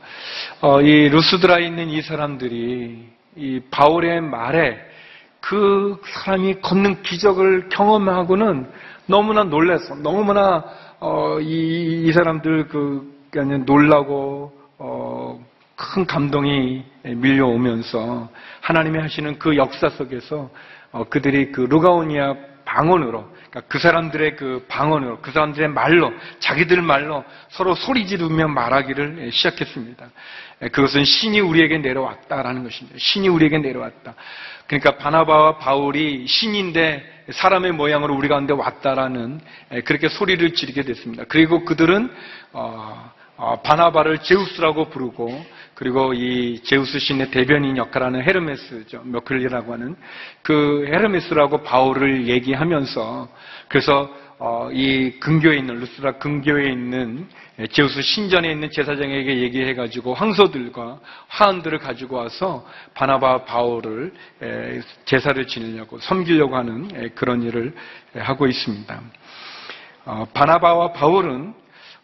어, 0.62 0.82
이 0.82 1.10
루스드라에 1.10 1.66
있는 1.66 1.90
이 1.90 2.02
사람들이 2.02 3.08
이 3.38 3.62
바울의 3.72 4.22
말에 4.22 4.78
그 5.40 6.02
사람이 6.06 6.56
걷는 6.62 7.04
기적을 7.04 7.70
경험하고는 7.70 8.70
너무나 9.06 9.44
놀라서 9.44 9.96
너무나 9.96 10.66
어, 11.00 11.40
이, 11.40 12.04
이, 12.06 12.12
사람들 12.12 12.68
그 12.68 13.16
놀라고 13.66 14.52
어, 14.80 15.46
큰 15.76 16.06
감동이 16.06 16.84
밀려오면서 17.16 18.30
하나님이 18.62 19.00
하시는 19.00 19.38
그 19.40 19.56
역사 19.58 19.90
속에서 19.90 20.50
어, 20.92 21.04
그들이 21.10 21.52
그 21.52 21.62
루가오니아 21.62 22.36
방언으로 22.66 23.38
그러니까 23.50 23.62
그 23.70 23.80
사람들의 23.80 24.36
그 24.36 24.66
방언으로 24.68 25.22
그 25.22 25.32
사람들의 25.32 25.70
말로 25.70 26.12
자기들 26.40 26.82
말로 26.82 27.24
서로 27.50 27.76
소리 27.76 28.06
지르며 28.06 28.48
말하기를 28.50 29.32
시작했습니다. 29.32 30.10
그것은 30.72 31.06
신이 31.06 31.40
우리에게 31.40 31.78
내려왔다라는 31.78 32.64
것입니다. 32.64 32.98
신이 33.00 33.30
우리에게 33.30 33.60
내려왔다. 33.60 34.16
그러니까 34.66 34.98
바나바와 34.98 35.60
바울이 35.60 36.28
신인데 36.28 37.26
사람의 37.32 37.72
모양으로 37.74 38.16
우리 38.16 38.28
가운데 38.28 38.54
왔다라는 38.54 39.40
그렇게 39.86 40.10
소리를 40.10 40.54
지르게 40.54 40.84
됐습니다. 40.84 41.24
그리고 41.28 41.64
그들은 41.64 42.12
어, 42.54 42.68
어, 42.80 43.17
바나바를 43.38 44.20
제우스라고 44.20 44.90
부르고 44.90 45.46
그리고 45.76 46.14
이 46.14 46.60
제우스 46.64 46.98
신의 46.98 47.30
대변인 47.30 47.78
역할하는 47.78 48.24
헤르메스죠. 48.24 49.04
머클리라고 49.06 49.74
하는 49.74 49.96
그 50.42 50.86
헤르메스라고 50.88 51.62
바울을 51.62 52.28
얘기하면서 52.28 53.30
그래서 53.68 54.10
어, 54.40 54.70
이 54.72 55.20
근교에 55.20 55.58
있는 55.58 55.80
루스라 55.80 56.14
근교에 56.14 56.70
있는 56.72 57.28
제우스 57.72 58.02
신전에 58.04 58.52
있는 58.52 58.70
제사장에게 58.70 59.40
얘기해 59.40 59.74
가지고 59.74 60.14
황소들과 60.14 61.00
화환들을 61.28 61.80
가지고 61.80 62.18
와서 62.18 62.64
바나바 62.94 63.46
바울을 63.46 64.14
에, 64.44 64.82
제사를 65.06 65.46
지내려고 65.48 65.98
섬기려고 66.00 66.56
하는 66.56 66.88
에, 66.94 67.10
그런 67.10 67.42
일을 67.42 67.74
에, 68.16 68.20
하고 68.20 68.46
있습니다. 68.46 69.02
어, 70.06 70.26
바나바와 70.34 70.94
바울은 70.94 71.56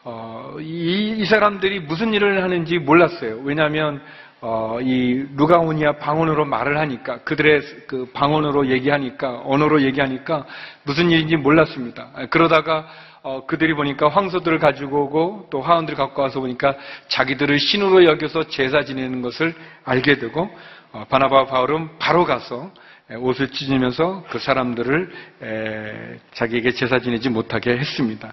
어, 0.05 0.57
이, 0.59 1.15
이 1.17 1.25
사람들이 1.25 1.79
무슨 1.81 2.13
일을 2.13 2.43
하는지 2.43 2.77
몰랐어요. 2.77 3.39
왜냐하면 3.43 4.01
어, 4.41 4.79
이 4.81 5.25
루가오니아 5.37 5.93
방언으로 5.99 6.43
말을 6.43 6.77
하니까 6.77 7.19
그들의 7.19 7.61
그 7.87 8.09
방언으로 8.13 8.67
얘기하니까 8.67 9.41
언어로 9.45 9.81
얘기하니까 9.83 10.45
무슨 10.83 11.09
일인지 11.09 11.37
몰랐습니다. 11.37 12.09
그러다가 12.29 12.85
어, 13.21 13.45
그들이 13.45 13.73
보니까 13.73 14.09
황소들을 14.09 14.59
가지고 14.59 15.05
오고 15.05 15.47
또 15.49 15.61
화원들을 15.61 15.97
갖고 15.97 16.21
와서 16.21 16.41
보니까 16.41 16.75
자기들을 17.07 17.57
신으로 17.57 18.03
여겨서 18.03 18.49
제사 18.49 18.83
지내는 18.83 19.21
것을 19.21 19.55
알게 19.85 20.17
되고 20.17 20.53
어, 20.91 21.05
바나바와 21.09 21.45
바울은 21.45 21.97
바로 21.99 22.25
가서 22.25 22.65
에, 22.65 22.69
옷을 23.11 23.49
찢으면서 23.49 24.23
그 24.29 24.39
사람들을 24.39 25.11
에, 25.41 26.19
자기에게 26.33 26.71
제사 26.71 26.99
지내지 26.99 27.29
못하게 27.29 27.77
했습니다. 27.77 28.31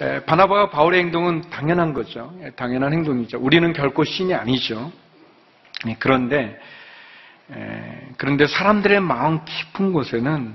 에, 0.00 0.24
바나바와 0.24 0.70
바울의 0.70 1.00
행동은 1.00 1.42
당연한 1.50 1.94
거죠. 1.94 2.34
에, 2.42 2.50
당연한 2.50 2.92
행동이죠. 2.92 3.38
우리는 3.38 3.72
결코 3.72 4.04
신이 4.04 4.34
아니죠. 4.34 4.90
예, 5.86 5.96
그런데 5.98 6.58
에, 7.52 8.08
그런데 8.16 8.46
사람들의 8.46 9.00
마음 9.00 9.44
깊은 9.44 9.92
곳에는 9.92 10.54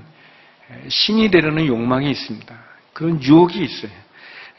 에, 0.72 0.90
신이 0.90 1.32
되려는 1.32 1.66
욕망이 1.66 2.12
있습니다. 2.12 2.56
그런 2.92 3.24
유혹이 3.24 3.64
있어요. 3.64 3.92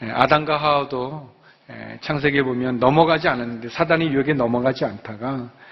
에, 0.01 0.09
아담과 0.09 0.57
하와도 0.57 1.35
에, 1.69 1.99
창세기에 2.01 2.41
보면 2.41 2.79
넘어가지 2.79 3.27
않았는데 3.27 3.69
사단이 3.69 4.07
유혹에 4.07 4.33
넘어가지 4.33 4.85
않다가 4.85 5.35
에, 5.35 5.67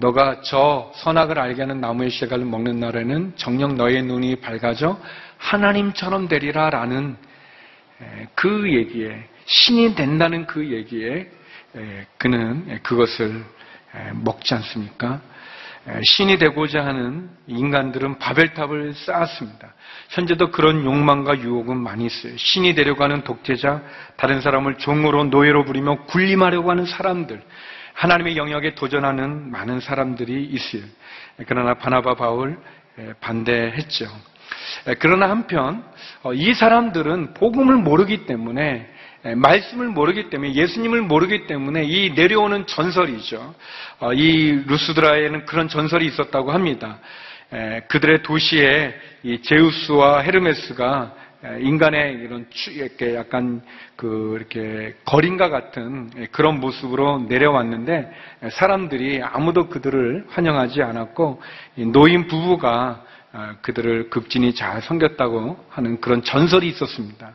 너가 0.00 0.40
저 0.42 0.90
선악을 0.96 1.38
알게 1.38 1.62
하는 1.62 1.80
나무의 1.80 2.10
씨앗을 2.10 2.44
먹는 2.44 2.80
날에는 2.80 3.34
정녕 3.36 3.76
너의 3.76 4.02
눈이 4.02 4.36
밝아져 4.36 4.98
하나님처럼 5.38 6.28
되리라 6.28 6.70
라는 6.70 7.16
에, 8.00 8.26
그 8.34 8.72
얘기에 8.72 9.28
신이 9.44 9.94
된다는 9.94 10.46
그 10.46 10.68
얘기에 10.72 11.30
에, 11.76 12.06
그는 12.18 12.64
에, 12.68 12.78
그것을 12.78 13.44
에, 13.94 14.12
먹지 14.14 14.54
않습니까? 14.54 15.20
에, 15.88 16.02
신이 16.02 16.38
되고자 16.38 16.84
하는 16.84 17.30
인간들은 17.46 18.18
바벨탑을 18.18 18.94
쌓았습니다. 18.94 19.74
현재도 20.08 20.50
그런 20.50 20.84
욕망과 20.84 21.38
유혹은 21.38 21.76
많이 21.76 22.06
있어요. 22.06 22.36
신이 22.36 22.74
되려고 22.74 23.04
하는 23.04 23.22
독재자, 23.22 23.80
다른 24.16 24.40
사람을 24.40 24.78
종으로 24.78 25.24
노예로 25.24 25.64
부리며 25.64 26.04
군림하려고 26.06 26.70
하는 26.70 26.84
사람들, 26.84 27.42
하나님의 27.94 28.36
영역에 28.36 28.74
도전하는 28.74 29.50
많은 29.50 29.80
사람들이 29.80 30.44
있어요. 30.44 30.82
그러나 31.46 31.74
바나바 31.74 32.14
바울 32.14 32.58
에, 32.98 33.12
반대했죠. 33.20 34.06
에, 34.88 34.94
그러나 34.98 35.30
한편 35.30 35.84
어, 36.22 36.32
이 36.34 36.54
사람들은 36.54 37.34
복음을 37.34 37.76
모르기 37.76 38.26
때문에 38.26 38.88
에, 39.24 39.34
말씀을 39.34 39.88
모르기 39.88 40.30
때문에 40.30 40.54
예수님을 40.54 41.02
모르기 41.02 41.46
때문에 41.46 41.84
이 41.84 42.12
내려오는 42.14 42.66
전설이죠. 42.66 43.54
어, 44.00 44.12
이 44.12 44.62
루스드라에는 44.66 45.46
그런 45.46 45.68
전설이 45.68 46.06
있었다고 46.06 46.52
합니다. 46.52 46.98
에, 47.52 47.80
그들의 47.88 48.22
도시에 48.22 48.94
이 49.22 49.40
제우스와 49.42 50.20
헤르메스가 50.20 51.14
에, 51.16 51.21
인간의 51.60 52.14
이런 52.14 52.46
추- 52.50 52.70
이렇게 52.70 53.14
약간 53.16 53.62
그 53.96 54.34
이렇게 54.36 54.94
거린과 55.04 55.48
같은 55.48 56.10
에, 56.16 56.26
그런 56.30 56.60
모습으로 56.60 57.18
내려왔는데 57.28 58.12
에, 58.44 58.50
사람들이 58.50 59.22
아무도 59.22 59.68
그들을 59.68 60.26
환영하지 60.28 60.82
않았고 60.82 61.42
이 61.76 61.84
노인 61.86 62.26
부부가 62.28 63.04
어, 63.32 63.54
그들을 63.62 64.10
극진히 64.10 64.54
잘 64.54 64.82
섬겼다고 64.82 65.64
하는 65.70 66.00
그런 66.00 66.22
전설이 66.22 66.68
있었습니다. 66.68 67.32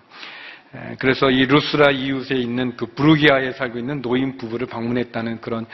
에, 0.76 0.96
그래서 1.00 1.30
이 1.30 1.46
루스라 1.46 1.92
이웃에 1.92 2.36
있는 2.36 2.78
그 2.78 2.86
부르기아에 2.86 3.54
살고 3.54 3.78
있는 3.80 4.02
노인 4.02 4.38
부부를 4.38 4.68
방문했다는 4.68 5.42
그런 5.42 5.66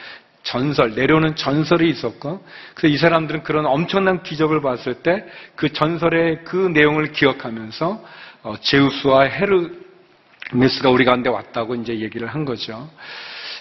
전설, 0.43 0.93
내려오는 0.93 1.37
전설이 1.37 1.89
있었고, 1.89 2.43
그래서 2.75 2.93
이 2.93 2.97
사람들은 2.97 3.43
그런 3.43 3.65
엄청난 3.65 4.23
기적을 4.23 4.61
봤을 4.61 4.95
때 4.95 5.25
그 5.55 5.71
전설의 5.71 6.43
그 6.43 6.57
내용을 6.73 7.13
기억하면서 7.13 7.89
어, 7.91 8.05
제우스와 8.61 9.23
헤르메스가 9.23 10.89
우리 10.89 11.05
가운데 11.05 11.29
왔다고 11.29 11.75
이제 11.75 11.99
얘기를 11.99 12.27
한 12.27 12.43
거죠. 12.43 12.89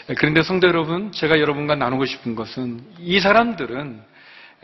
에, 0.09 0.15
그런데 0.15 0.43
성도 0.43 0.67
여러분, 0.67 1.13
제가 1.13 1.39
여러분과 1.39 1.77
나누고 1.77 2.05
싶은 2.07 2.35
것은 2.35 2.81
이 2.99 3.21
사람들은 3.21 4.03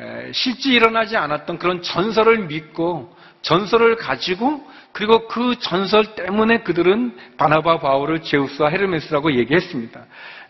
에, 0.01 0.33
실제 0.33 0.73
일어나지 0.73 1.17
않았던 1.17 1.59
그런 1.59 1.83
전설을 1.83 2.47
믿고 2.47 3.17
전설을 3.43 3.97
가지고 3.97 4.67
그리고 4.93 5.29
그 5.29 5.57
전설 5.61 6.17
때문에 6.17 6.63
그들은 6.63 7.17
바나바 7.37 7.79
바울을 7.79 8.23
제우스와 8.23 8.71
헤르메스라고 8.71 9.37
얘기했습니다. 9.37 10.05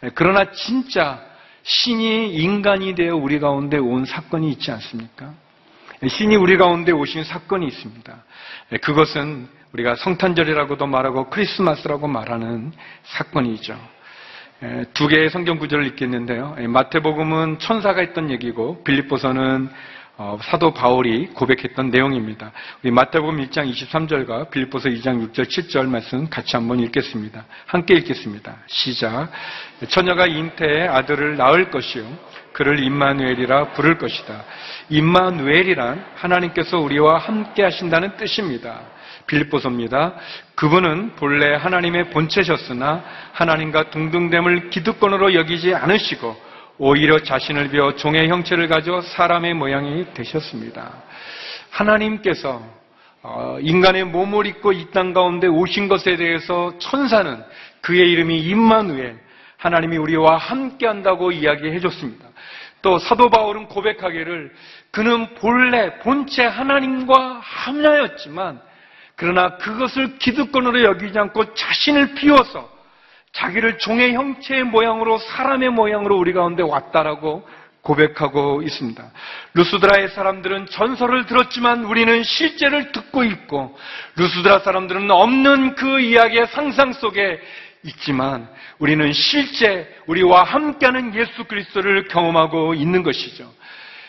에, 0.04 0.10
그러나 0.14 0.50
진짜 0.52 1.22
신이 1.64 2.32
인간이 2.32 2.94
되어 2.94 3.14
우리 3.14 3.38
가운데 3.38 3.76
온 3.76 4.06
사건이 4.06 4.50
있지 4.52 4.70
않습니까? 4.70 5.34
에, 6.02 6.08
신이 6.08 6.36
우리 6.36 6.56
가운데 6.56 6.92
오신 6.92 7.24
사건이 7.24 7.66
있습니다. 7.66 8.24
에, 8.72 8.76
그것은 8.78 9.57
우리가 9.72 9.96
성탄절이라고도 9.96 10.86
말하고 10.86 11.28
크리스마스라고 11.30 12.08
말하는 12.08 12.72
사건이죠. 13.02 13.78
에, 14.62 14.84
두 14.94 15.06
개의 15.06 15.30
성경 15.30 15.58
구절을 15.58 15.86
읽겠는데요. 15.88 16.56
에, 16.58 16.66
마태복음은 16.66 17.58
천사가 17.58 18.00
했던 18.00 18.30
얘기고 18.30 18.82
빌립보서는 18.84 19.68
어, 20.20 20.36
사도 20.42 20.74
바울이 20.74 21.28
고백했던 21.28 21.90
내용입니다. 21.90 22.50
우리 22.82 22.90
마태복음 22.90 23.36
1장 23.46 23.72
23절과 23.72 24.50
빌립보서 24.50 24.88
2장 24.88 25.30
6절 25.30 25.46
7절 25.46 25.86
말씀 25.86 26.28
같이 26.28 26.56
한번 26.56 26.80
읽겠습니다. 26.80 27.44
함께 27.66 27.94
읽겠습니다. 27.94 28.56
시작. 28.66 29.30
처녀가 29.90 30.26
잉태의 30.26 30.88
아들을 30.88 31.36
낳을 31.36 31.70
것이요 31.70 32.04
그를 32.52 32.82
임마누엘이라 32.82 33.74
부를 33.74 33.96
것이다. 33.96 34.42
임마누엘이란 34.88 36.04
하나님께서 36.16 36.80
우리와 36.80 37.18
함께 37.18 37.62
하신다는 37.62 38.16
뜻입니다. 38.16 38.80
빌립보서입니다. 39.28 40.14
그분은 40.56 41.14
본래 41.14 41.54
하나님의 41.54 42.10
본체셨으나 42.10 43.04
하나님과 43.32 43.90
동등됨을 43.90 44.70
기득권으로 44.70 45.34
여기지 45.34 45.74
않으시고 45.74 46.36
오히려 46.78 47.22
자신을 47.22 47.70
비워 47.70 47.94
종의 47.94 48.28
형체를 48.28 48.66
가져 48.68 49.00
사람의 49.00 49.54
모양이 49.54 50.06
되셨습니다. 50.14 51.02
하나님께서 51.70 52.62
어, 53.22 53.58
인간의 53.60 54.04
몸을 54.04 54.46
입고 54.46 54.72
이 54.72 54.90
땅 54.90 55.12
가운데 55.12 55.46
오신 55.48 55.88
것에 55.88 56.16
대해서 56.16 56.72
천사는 56.78 57.42
그의 57.82 58.10
이름이 58.12 58.38
임마누엘 58.38 59.18
하나님이 59.56 59.96
우리와 59.96 60.36
함께 60.36 60.86
한다고 60.86 61.32
이야기해 61.32 61.80
줬습니다. 61.80 62.26
또 62.80 62.98
사도 62.98 63.28
바울은 63.28 63.66
고백하기를 63.66 64.52
그는 64.92 65.34
본래 65.34 65.98
본체 65.98 66.44
하나님과 66.44 67.40
하나였지만 67.42 68.60
그러나 69.18 69.56
그것을 69.56 70.18
기득권으로 70.18 70.84
여기지 70.84 71.18
않고 71.18 71.52
자신을 71.54 72.14
비워서 72.14 72.70
자기를 73.32 73.78
종의 73.78 74.14
형체의 74.14 74.62
모양으로 74.62 75.18
사람의 75.18 75.70
모양으로 75.70 76.16
우리 76.16 76.32
가운데 76.32 76.62
왔다라고 76.62 77.46
고백하고 77.82 78.62
있습니다. 78.62 79.10
루스드라의 79.54 80.10
사람들은 80.10 80.66
전설을 80.66 81.26
들었지만 81.26 81.84
우리는 81.84 82.22
실제를 82.22 82.92
듣고 82.92 83.24
있고 83.24 83.76
루스드라 84.16 84.60
사람들은 84.60 85.10
없는 85.10 85.74
그 85.74 85.98
이야기의 85.98 86.46
상상 86.48 86.92
속에 86.92 87.40
있지만 87.82 88.48
우리는 88.78 89.12
실제 89.12 89.96
우리와 90.06 90.44
함께하는 90.44 91.12
예수 91.16 91.44
그리스도를 91.44 92.06
경험하고 92.06 92.74
있는 92.74 93.02
것이죠. 93.02 93.52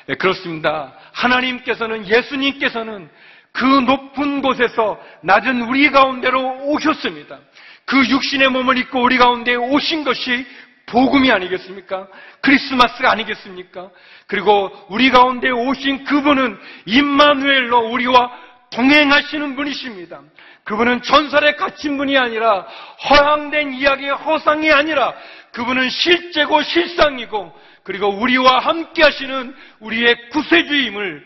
예, 0.09 0.13
그렇습니다. 0.13 0.93
하나님께서는 1.13 2.07
예수님께서는 2.07 3.09
그 3.51 3.65
높은 3.65 4.41
곳에서 4.41 4.99
낮은 5.21 5.61
우리 5.63 5.89
가운데로 5.91 6.65
오셨습니다. 6.65 7.39
그 7.85 8.07
육신의 8.07 8.49
몸을 8.49 8.77
입고 8.77 9.01
우리 9.01 9.17
가운데 9.17 9.55
오신 9.55 10.03
것이 10.03 10.45
복음이 10.85 11.31
아니겠습니까? 11.31 12.07
크리스마스가 12.41 13.11
아니겠습니까? 13.11 13.89
그리고 14.27 14.71
우리 14.89 15.09
가운데 15.11 15.49
오신 15.49 16.03
그분은 16.03 16.57
임마누엘로 16.85 17.91
우리와 17.91 18.31
동행하시는 18.71 19.55
분이십니다. 19.55 20.21
그분은 20.63 21.01
전설에 21.01 21.55
갇힌 21.55 21.97
분이 21.97 22.17
아니라 22.17 22.67
허황된 23.09 23.73
이야기의 23.73 24.11
허상이 24.11 24.71
아니라 24.71 25.13
그분은 25.51 25.89
실제고 25.89 26.61
실상이고 26.61 27.59
그리고 27.83 28.09
우리와 28.09 28.59
함께 28.59 29.01
하시는 29.03 29.55
우리의 29.79 30.29
구세주임을 30.29 31.25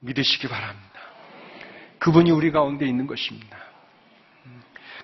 믿으시기 0.00 0.48
바랍니다. 0.48 0.91
그분이 2.02 2.32
우리 2.32 2.50
가운데 2.50 2.84
있는 2.84 3.06
것입니다. 3.06 3.56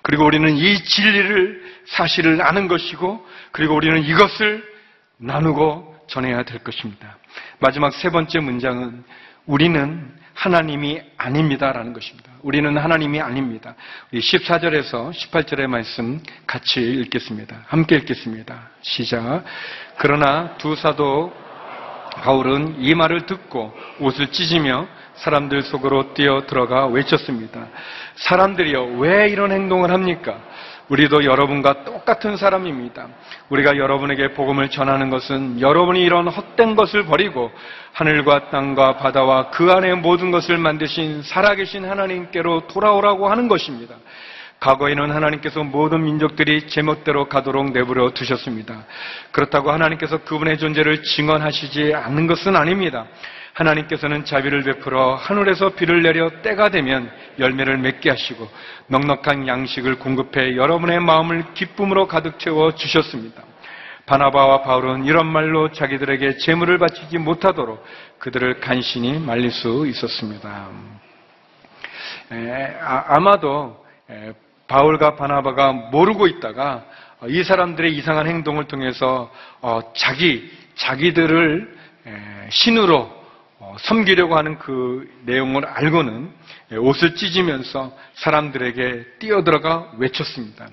그리고 0.01 0.25
우리는 0.25 0.53
이 0.57 0.83
진리를 0.83 1.63
사실을 1.85 2.41
아는 2.41 2.67
것이고 2.67 3.25
그리고 3.53 3.75
우리는 3.75 4.03
이것을 4.03 4.61
나누고 5.17 5.95
전해야 6.07 6.43
될 6.43 6.59
것입니다. 6.59 7.17
마지막 7.59 7.93
세 7.93 8.09
번째 8.09 8.39
문장은 8.39 9.05
우리는 9.45 10.13
하나님이 10.33 11.01
아닙니다라는 11.15 11.93
것입니다. 11.93 12.31
우리는 12.41 12.77
하나님이 12.77 13.21
아닙니다. 13.21 13.75
우리 14.11 14.19
14절에서 14.19 15.11
18절의 15.11 15.67
말씀 15.67 16.21
같이 16.45 16.81
읽겠습니다. 16.81 17.63
함께 17.67 17.95
읽겠습니다. 17.95 18.71
시작. 18.81 19.45
그러나 19.97 20.57
두 20.57 20.75
사도 20.75 21.33
바울은 22.09 22.75
이 22.79 22.93
말을 22.95 23.25
듣고 23.25 23.73
옷을 23.99 24.31
찢으며 24.31 24.87
사람들 25.15 25.63
속으로 25.63 26.13
뛰어 26.13 26.45
들어가 26.47 26.87
외쳤습니다. 26.87 27.67
사람들이여 28.15 28.83
왜 28.97 29.29
이런 29.29 29.51
행동을 29.51 29.91
합니까? 29.91 30.37
우리도 30.89 31.23
여러분과 31.23 31.83
똑같은 31.83 32.35
사람입니다. 32.35 33.07
우리가 33.49 33.77
여러분에게 33.77 34.33
복음을 34.33 34.69
전하는 34.69 35.09
것은 35.09 35.61
여러분이 35.61 36.01
이런 36.01 36.27
헛된 36.27 36.75
것을 36.75 37.05
버리고 37.05 37.51
하늘과 37.93 38.49
땅과 38.49 38.97
바다와 38.97 39.51
그 39.51 39.71
안에 39.71 39.93
모든 39.95 40.31
것을 40.31 40.57
만드신 40.57 41.21
살아계신 41.23 41.85
하나님께로 41.85 42.67
돌아오라고 42.67 43.29
하는 43.29 43.47
것입니다. 43.47 43.95
과거에는 44.59 45.11
하나님께서 45.11 45.63
모든 45.63 46.03
민족들이 46.03 46.67
제멋대로 46.67 47.29
가도록 47.29 47.71
내버려 47.71 48.11
두셨습니다. 48.11 48.85
그렇다고 49.31 49.71
하나님께서 49.71 50.19
그분의 50.23 50.57
존재를 50.57 51.01
증언하시지 51.01 51.93
않는 51.93 52.27
것은 52.27 52.55
아닙니다. 52.55 53.05
하나님께서는 53.53 54.25
자비를 54.25 54.63
베풀어 54.63 55.15
하늘에서 55.15 55.69
비를 55.69 56.01
내려 56.01 56.29
때가 56.41 56.69
되면 56.69 57.11
열매를 57.39 57.77
맺게 57.77 58.09
하시고 58.09 58.49
넉넉한 58.87 59.47
양식을 59.47 59.99
공급해 59.99 60.55
여러분의 60.55 60.99
마음을 61.01 61.53
기쁨으로 61.53 62.07
가득 62.07 62.39
채워 62.39 62.73
주셨습니다. 62.75 63.43
바나바와 64.05 64.63
바울은 64.63 65.05
이런 65.05 65.27
말로 65.27 65.71
자기들에게 65.71 66.37
재물을 66.37 66.77
바치지 66.79 67.17
못하도록 67.19 67.83
그들을 68.17 68.59
간신히 68.59 69.19
말릴 69.19 69.51
수 69.51 69.85
있었습니다. 69.87 70.69
에, 72.31 72.77
아, 72.81 73.19
마도 73.19 73.85
바울과 74.69 75.15
바나바가 75.15 75.73
모르고 75.73 76.27
있다가 76.27 76.85
어, 77.19 77.27
이 77.27 77.43
사람들의 77.43 77.93
이상한 77.95 78.27
행동을 78.27 78.65
통해서 78.65 79.29
어, 79.59 79.81
자기 79.93 80.49
자기들을 80.75 81.77
에, 82.05 82.49
신으로 82.49 83.19
어, 83.59 83.75
섬기려고 83.79 84.37
하는 84.37 84.57
그 84.57 85.11
내용을 85.25 85.65
알고는 85.65 86.31
옷을 86.77 87.15
찢으면서 87.15 87.93
사람들에게 88.13 89.17
뛰어들어가 89.19 89.91
외쳤습니다. 89.97 90.69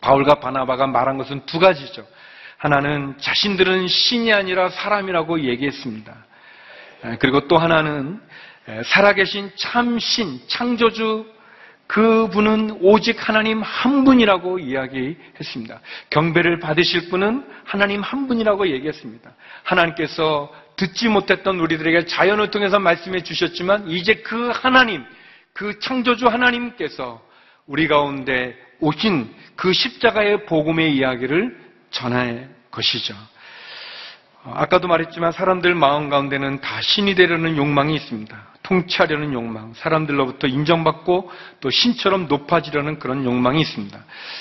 바울과 0.00 0.36
바나바가 0.36 0.86
말한 0.86 1.18
것은 1.18 1.44
두 1.44 1.58
가지죠. 1.58 2.06
하나는 2.56 3.16
자신들은 3.18 3.88
신이 3.88 4.32
아니라 4.32 4.70
사람이라고 4.70 5.40
얘기했습니다. 5.40 6.14
에, 7.04 7.16
그리고 7.18 7.48
또 7.48 7.58
하나는 7.58 8.20
에, 8.68 8.82
살아계신 8.84 9.50
참신, 9.56 10.40
창조주 10.46 11.41
그분은 11.86 12.78
오직 12.80 13.28
하나님 13.28 13.60
한 13.62 14.04
분이라고 14.04 14.58
이야기했습니다. 14.58 15.80
경배를 16.10 16.58
받으실 16.58 17.08
분은 17.10 17.44
하나님 17.64 18.00
한 18.00 18.28
분이라고 18.28 18.68
얘기했습니다. 18.68 19.34
하나님께서 19.62 20.52
듣지 20.76 21.08
못했던 21.08 21.60
우리들에게 21.60 22.06
자연을 22.06 22.50
통해서 22.50 22.78
말씀해 22.78 23.22
주셨지만 23.22 23.88
이제 23.90 24.14
그 24.14 24.50
하나님, 24.54 25.04
그 25.52 25.78
창조주 25.80 26.26
하나님께서 26.26 27.22
우리 27.66 27.88
가운데 27.88 28.56
오신 28.80 29.32
그 29.54 29.72
십자가의 29.72 30.46
복음의 30.46 30.96
이야기를 30.96 31.56
전할 31.90 32.48
것이죠. 32.70 33.14
어, 34.44 34.52
아까도 34.56 34.88
말했지만 34.88 35.32
사람들 35.32 35.74
마음 35.74 36.08
가운데는 36.08 36.60
다 36.60 36.80
신이 36.80 37.14
되려는 37.14 37.56
욕망이 37.56 37.94
있습니다. 37.94 38.52
통치하려는 38.62 39.32
욕망, 39.32 39.72
사람들로부터 39.74 40.46
인정받고 40.46 41.30
또 41.60 41.70
신처럼 41.70 42.28
높아지려는 42.28 42.98
그런 42.98 43.24
욕망이 43.24 43.60
있습니다. 43.60 43.98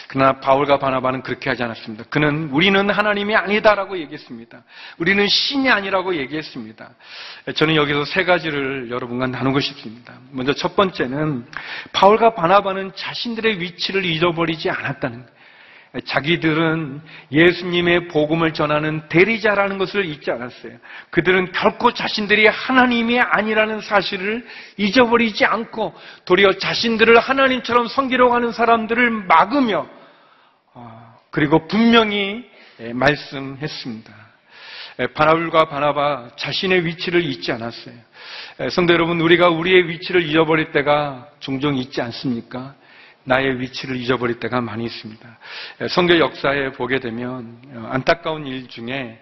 그러나 0.08 0.40
바울과 0.40 0.78
바나바는 0.78 1.24
그렇게 1.24 1.50
하지 1.50 1.64
않았습니다. 1.64 2.06
그는 2.10 2.50
우리는 2.52 2.90
하나님이 2.90 3.36
아니다라고 3.36 3.98
얘기했습니다. 3.98 4.64
우리는 5.00 5.28
신이 5.28 5.70
아니라고 5.70 6.16
얘기했습니다. 6.16 6.90
저는 7.56 7.76
여기서 7.76 8.06
세 8.06 8.24
가지를 8.24 8.92
여러분과 8.92 9.28
나누고 9.28 9.60
싶습니다. 9.60 10.14
먼저 10.32 10.54
첫 10.54 10.76
번째는 10.76 11.46
바울과 11.92 12.36
바나바는 12.36 12.92
자신들의 12.96 13.60
위치를 13.60 14.06
잊어버리지 14.06 14.70
않았다는 14.70 15.18
거예요. 15.18 15.41
자기들은 16.06 17.02
예수님의 17.34 18.08
복음을 18.08 18.54
전하는 18.54 19.08
대리자라는 19.10 19.78
것을 19.78 20.06
잊지 20.06 20.32
않았어요. 20.32 20.78
그들은 21.10 21.52
결코 21.52 21.94
자신들이 21.94 22.48
하나님이 22.48 23.20
아니라는 23.20 23.82
사실을 23.82 24.46
잊어버리지 24.78 25.44
않고 25.44 25.94
도리어 26.24 26.54
자신들을 26.54 27.20
하나님처럼 27.20 27.88
섬기려고 27.88 28.34
하는 28.34 28.54
사람들을 28.54 29.12
막으며 29.12 29.90
어, 30.74 31.20
그리고 31.30 31.68
분명히 31.68 32.50
예, 32.80 32.94
말씀했습니다. 32.94 34.14
예, 35.00 35.08
바나울과 35.08 35.66
바나바 35.66 36.32
자신의 36.38 36.86
위치를 36.86 37.24
잊지 37.24 37.52
않았어요. 37.52 37.96
예, 38.62 38.70
성도 38.70 38.94
여러분, 38.94 39.20
우리가 39.20 39.50
우리의 39.50 39.90
위치를 39.90 40.24
잊어버릴 40.24 40.72
때가 40.72 41.28
종종 41.40 41.76
있지 41.76 42.02
않습니까? 42.02 42.76
나의 43.24 43.60
위치를 43.60 43.96
잊어버릴 43.98 44.40
때가 44.40 44.62
많이 44.62 44.86
있습니다. 44.86 45.38
성교 45.90 46.20
역사에 46.20 46.72
보게 46.72 47.00
되면 47.00 47.58
어, 47.74 47.90
안타까운 47.92 48.48
일 48.48 48.68
중에 48.68 49.20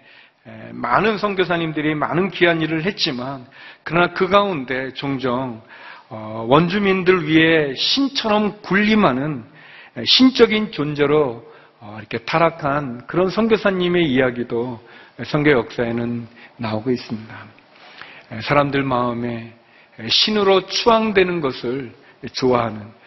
많은 0.72 1.18
선교사님들이 1.18 1.94
많은 1.94 2.30
귀한 2.30 2.62
일을 2.62 2.84
했지만 2.84 3.46
그러나 3.82 4.14
그 4.14 4.26
가운데 4.28 4.92
종종 4.94 5.62
어, 6.08 6.44
원주민들 6.48 7.28
위해 7.28 7.74
신처럼 7.76 8.62
군림하는 8.62 9.44
신적인 10.04 10.72
존재로 10.72 11.48
어, 11.80 11.96
이렇게 11.98 12.18
타락한 12.18 13.06
그런 13.06 13.30
선교사님의 13.30 14.10
이야기도 14.10 14.80
성교 15.24 15.50
역사에는 15.50 16.26
나오고 16.56 16.90
있습니다. 16.90 17.46
사람들 18.42 18.82
마음에 18.82 19.54
신으로 20.08 20.66
추앙되는 20.66 21.40
것을 21.40 21.92
좋아하는 22.32 22.99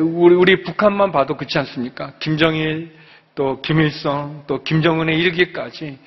우리, 0.00 0.34
우리 0.34 0.62
북한만 0.62 1.10
봐도 1.10 1.36
그렇지 1.36 1.58
않습니까? 1.58 2.12
김정일, 2.20 2.96
또 3.34 3.60
김일성, 3.62 4.44
또 4.46 4.62
김정은에 4.62 5.12
이르기까지 5.14 5.98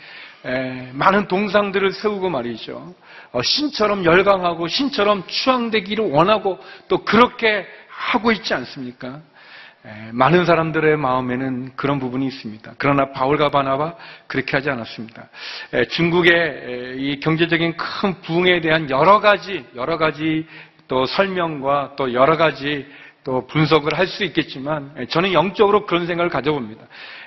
많은 0.93 1.27
동상들을 1.27 1.91
세우고 1.91 2.29
말이죠. 2.29 2.95
어, 3.33 3.41
신처럼 3.41 4.05
열광하고 4.05 4.67
신처럼 4.67 5.25
추앙되기를 5.27 6.09
원하고 6.09 6.57
또 6.87 7.03
그렇게 7.03 7.65
하고 7.89 8.31
있지 8.31 8.53
않습니까? 8.53 9.19
많은 10.11 10.45
사람들의 10.45 10.97
마음에는 10.97 11.75
그런 11.75 11.99
부분이 11.99 12.27
있습니다. 12.27 12.73
그러나 12.77 13.11
바울과 13.11 13.49
바나바 13.51 13.95
그렇게 14.27 14.57
하지 14.57 14.69
않았습니다. 14.69 15.29
중국의 15.91 16.95
이 16.97 17.19
경제적인 17.21 17.77
큰 17.77 18.21
부흥에 18.21 18.59
대한 18.59 18.89
여러 18.89 19.19
가지 19.19 19.65
여러 19.75 19.97
가지 19.97 20.45
또 20.89 21.05
설명과 21.05 21.93
또 21.95 22.13
여러 22.13 22.35
가지 22.35 22.85
또 23.27 23.45
분석을 23.45 23.97
할 23.97 24.07
수 24.07 24.23
있겠지만 24.23 24.93
예, 24.97 25.05
저는 25.05 25.33
영적으로 25.33 25.85
그런 25.85 26.07
생각을 26.07 26.29
가져봅니다. 26.29 26.81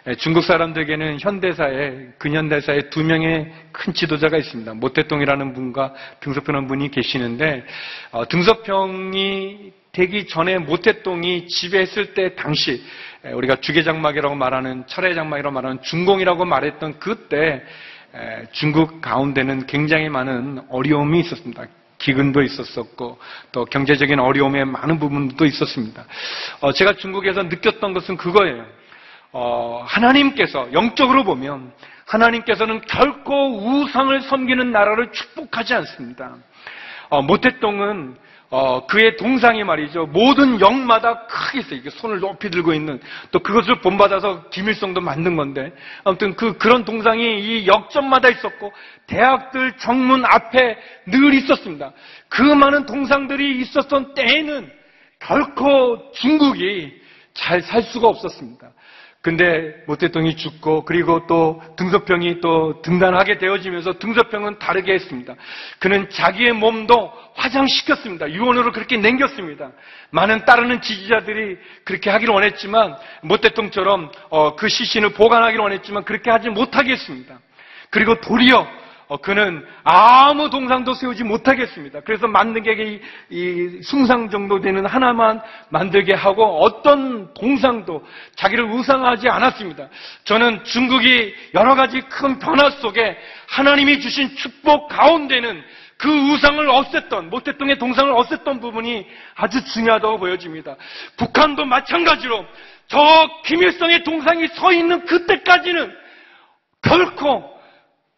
예, 0.08 0.14
중국 0.14 0.44
사람들에게는 0.44 1.18
현대사에 1.20 1.92
근현대사에 2.16 2.88
두 2.88 3.04
명의 3.04 3.52
큰 3.70 3.92
지도자가 3.92 4.38
있습니다. 4.38 4.72
모태똥이라는 4.74 5.52
분과 5.52 5.92
등석평한 6.20 6.68
분이 6.68 6.90
계시는데 6.90 7.66
어, 8.12 8.26
등석평이 8.26 9.72
되기 9.92 10.26
전에 10.26 10.56
모태똥이 10.56 11.48
지배했을 11.48 12.14
때 12.14 12.34
당시 12.34 12.82
예, 13.26 13.32
우리가 13.32 13.56
주계장막이라고 13.56 14.34
말하는 14.34 14.86
철회장막이라고 14.86 15.52
말하는 15.52 15.82
중공이라고 15.82 16.46
말했던 16.46 16.98
그때 16.98 17.62
중국 18.52 19.02
가운데는 19.02 19.66
굉장히 19.66 20.08
많은 20.08 20.62
어려움이 20.70 21.20
있었습니다. 21.20 21.66
기근도 22.00 22.42
있었었고 22.42 23.18
또 23.52 23.64
경제적인 23.66 24.18
어려움에 24.18 24.64
많은 24.64 24.98
부분도 24.98 25.44
있었습니다. 25.44 26.04
어, 26.60 26.72
제가 26.72 26.94
중국에서 26.96 27.44
느꼈던 27.44 27.92
것은 27.94 28.16
그거예요. 28.16 28.66
어, 29.32 29.84
하나님께서 29.86 30.72
영적으로 30.72 31.24
보면 31.24 31.72
하나님께서는 32.06 32.80
결코 32.88 33.58
우상을 33.58 34.20
섬기는 34.22 34.72
나라를 34.72 35.12
축복하지 35.12 35.74
않습니다. 35.74 36.36
어, 37.08 37.22
모태똥은 37.22 38.16
어, 38.50 38.84
그의 38.86 39.16
동상이 39.16 39.62
말이죠. 39.62 40.06
모든 40.06 40.60
역마다 40.60 41.26
크게 41.26 41.60
있어요. 41.60 41.78
이게 41.78 41.90
손을 41.90 42.18
높이 42.18 42.50
들고 42.50 42.74
있는 42.74 43.00
또 43.30 43.38
그것을 43.38 43.80
본받아서 43.80 44.48
김일성도 44.50 45.00
만든 45.00 45.36
건데 45.36 45.72
아무튼 46.02 46.34
그 46.34 46.58
그런 46.58 46.84
동상이 46.84 47.40
이 47.40 47.66
역점마다 47.68 48.28
있었고 48.28 48.72
대학들 49.06 49.76
정문 49.78 50.24
앞에 50.24 50.76
늘 51.06 51.34
있었습니다. 51.34 51.92
그 52.28 52.42
많은 52.42 52.86
동상들이 52.86 53.60
있었던 53.60 54.14
때에는 54.14 54.72
결코 55.20 56.10
중국이 56.12 57.00
잘 57.34 57.62
살 57.62 57.82
수가 57.82 58.08
없었습니다. 58.08 58.72
근데 59.22 59.74
모 59.86 59.96
대통령이 59.96 60.36
죽고 60.36 60.86
그리고 60.86 61.26
또 61.26 61.62
등소평이 61.76 62.40
또 62.40 62.80
등단하게 62.80 63.36
되어지면서 63.36 63.98
등소평은 63.98 64.58
다르게 64.58 64.94
했습니다. 64.94 65.34
그는 65.78 66.08
자기의 66.08 66.54
몸도 66.54 67.12
화장시켰습니다. 67.34 68.30
유언으로 68.30 68.72
그렇게 68.72 68.96
남겼습니다. 68.96 69.72
많은 70.10 70.46
따르는 70.46 70.80
지지자들이 70.80 71.58
그렇게 71.84 72.08
하기를 72.08 72.32
원했지만 72.32 72.96
모 73.22 73.36
대통령처럼 73.36 74.10
어, 74.30 74.56
그 74.56 74.68
시신을 74.68 75.10
보관하기를 75.10 75.62
원했지만 75.62 76.04
그렇게 76.04 76.30
하지 76.30 76.48
못하게 76.48 76.92
했습니다. 76.92 77.38
그리고 77.90 78.18
도리어 78.22 78.60
어, 78.60 78.66
그는 79.16 79.66
아무 79.82 80.50
동상도 80.50 80.94
세우지 80.94 81.24
못하겠습니다. 81.24 82.00
그래서 82.00 82.28
만든 82.28 82.62
게 82.62 82.72
이, 82.72 83.00
이 83.30 83.82
숭상 83.82 84.30
정도 84.30 84.60
되는 84.60 84.86
하나만 84.86 85.40
만들게 85.68 86.14
하고 86.14 86.62
어떤 86.62 87.34
동상도 87.34 88.06
자기를 88.36 88.64
우상하지 88.64 89.28
않았습니다. 89.28 89.88
저는 90.24 90.62
중국이 90.64 91.34
여러 91.54 91.74
가지 91.74 92.00
큰 92.02 92.38
변화 92.38 92.70
속에 92.70 93.18
하나님이 93.48 94.00
주신 94.00 94.34
축복 94.36 94.88
가운데는 94.88 95.60
그 95.96 96.08
우상을 96.08 96.66
없앴던 96.66 97.28
모태똥의 97.28 97.78
동상을 97.78 98.12
없앴던 98.12 98.60
부분이 98.60 99.06
아주 99.34 99.62
중요하다고 99.64 100.18
보여집니다. 100.18 100.76
북한도 101.16 101.64
마찬가지로 101.64 102.46
저 102.86 103.28
김일성의 103.44 104.04
동상이 104.04 104.46
서 104.48 104.72
있는 104.72 105.04
그때까지는 105.04 105.94
결코 106.82 107.50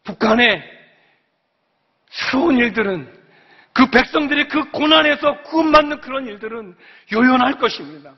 북한의 0.03 0.72
새로운 2.13 2.57
일들은 2.57 3.11
그 3.73 3.89
백성들의 3.89 4.47
그 4.49 4.69
고난에서 4.69 5.41
구원받는 5.41 6.01
그런 6.01 6.27
일들은 6.27 6.75
요연할 7.11 7.57
것입니다. 7.57 8.13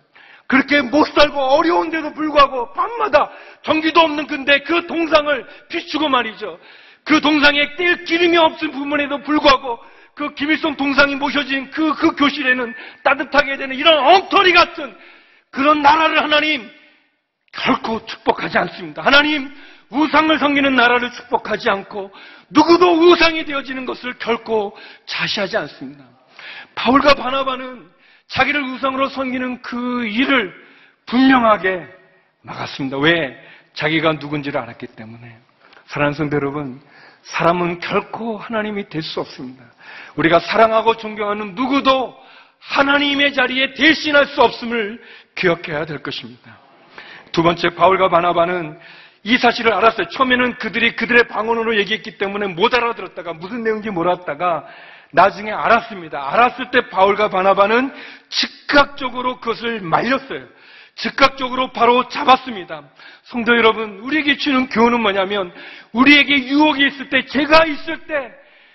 그렇게 0.47 0.81
못 0.81 1.05
살고 1.05 1.39
어려운데도 1.39 2.13
불구하고 2.13 2.73
밤마다 2.73 3.31
전기도 3.63 4.01
없는 4.01 4.27
근데 4.27 4.59
그 4.59 4.85
동상을 4.85 5.47
비추고 5.69 6.09
말이죠. 6.09 6.59
그 7.03 7.21
동상에 7.21 7.75
뗄 7.75 8.03
기름이 8.03 8.37
없은 8.37 8.71
부분에도 8.71 9.21
불구하고 9.23 9.79
그 10.13 10.33
김일성 10.35 10.75
동상이 10.75 11.15
모셔진 11.15 11.69
그, 11.71 11.93
그 11.93 12.15
교실에는 12.15 12.73
따뜻하게 13.03 13.57
되는 13.57 13.75
이런 13.75 13.97
엉터리 13.97 14.53
같은 14.53 14.95
그런 15.51 15.81
나라를 15.81 16.21
하나님 16.21 16.69
결코 17.51 18.05
축복하지 18.05 18.57
않습니다. 18.57 19.01
하나님 19.01 19.49
우상을 19.89 20.37
섬기는 20.37 20.75
나라를 20.75 21.11
축복하지 21.11 21.69
않고 21.69 22.11
누구도 22.49 22.93
우상이 22.93 23.45
되어지는 23.45 23.85
것을 23.85 24.13
결코 24.19 24.75
자시하지 25.05 25.57
않습니다. 25.57 26.03
바울과 26.75 27.13
바나바는 27.13 27.89
자기를 28.27 28.61
우상으로 28.63 29.09
섬기는 29.09 29.61
그 29.61 30.05
일을 30.05 30.53
분명하게 31.05 31.87
막았습니다. 32.41 32.97
왜? 32.97 33.37
자기가 33.73 34.13
누군지를 34.13 34.59
알았기 34.59 34.87
때문에. 34.87 35.37
사랑하는 35.87 36.15
성도 36.15 36.35
여러분, 36.35 36.81
사람은 37.23 37.79
결코 37.79 38.37
하나님이 38.37 38.89
될 38.89 39.01
수 39.01 39.19
없습니다. 39.19 39.63
우리가 40.15 40.39
사랑하고 40.39 40.97
존경하는 40.97 41.55
누구도 41.55 42.15
하나님의 42.59 43.33
자리에 43.33 43.73
대신할 43.73 44.27
수 44.27 44.41
없음을 44.41 45.01
기억해야 45.35 45.85
될 45.85 46.01
것입니다. 46.01 46.57
두 47.31 47.43
번째, 47.43 47.69
바울과 47.75 48.09
바나바는 48.09 48.79
이 49.25 49.39
사실을 49.39 49.73
알았어요. 49.73 50.07
처음에는 50.09 50.59
그들이 50.59 50.95
그들의 50.95 51.27
방언으로 51.27 51.77
얘기했기 51.79 52.19
때문에 52.19 52.45
못 52.45 52.75
알아들었다가 52.75 53.33
무슨 53.33 53.63
내용인지 53.63 53.89
몰랐다가 53.89 54.67
나중에 55.11 55.51
알았습니다. 55.51 56.31
알았을 56.31 56.69
때 56.69 56.89
바울과 56.89 57.29
바나바는 57.29 57.91
즉각적으로 58.29 59.39
그것을 59.39 59.81
말렸어요. 59.81 60.45
즉각적으로 60.93 61.71
바로 61.71 62.07
잡았습니다. 62.07 62.83
성도 63.23 63.57
여러분, 63.57 63.97
우리에게 64.01 64.37
주는 64.37 64.69
교훈은 64.69 65.01
뭐냐면 65.01 65.51
우리에게 65.91 66.45
유혹이 66.45 66.85
있을 66.85 67.09
때, 67.09 67.25
제가 67.25 67.65
있을 67.65 68.05
때 68.05 68.31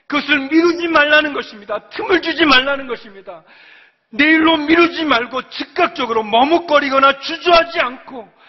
그것을 0.09 0.49
미루지 0.51 0.89
말라는 0.89 1.33
것입니다. 1.33 1.79
틈을 1.91 2.23
주지 2.23 2.45
말라는 2.45 2.89
것입니다. 2.89 3.45
내일로 4.11 4.57
미루지 4.57 5.05
말고 5.05 5.49
즉각적으로 5.49 6.25
머뭇거리거나 6.25 7.21
주저하지 7.21 7.79
않고 7.79 8.40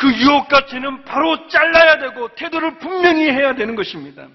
그 0.00 0.10
유혹과 0.14 0.64
죄는 0.64 1.04
바로 1.04 1.46
잘라야 1.48 1.98
되고 1.98 2.28
태도를 2.34 2.78
분명히 2.78 3.30
해야 3.30 3.54
되는 3.54 3.76
것입니다. 3.76 4.26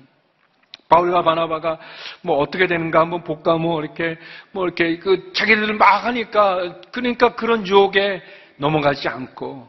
바울과 0.88 1.24
바나바가 1.24 1.80
뭐 2.22 2.38
어떻게 2.38 2.68
되는가 2.68 3.00
한번 3.00 3.24
볼까 3.24 3.58
뭐 3.58 3.82
이렇게 3.82 4.20
뭐 4.52 4.66
이렇게 4.66 5.00
그 5.00 5.34
자기들 5.34 5.74
막 5.74 6.06
하니까 6.06 6.76
그러니까 6.92 7.34
그런 7.34 7.66
유혹에 7.66 8.22
넘어가지 8.58 9.10
않고 9.10 9.68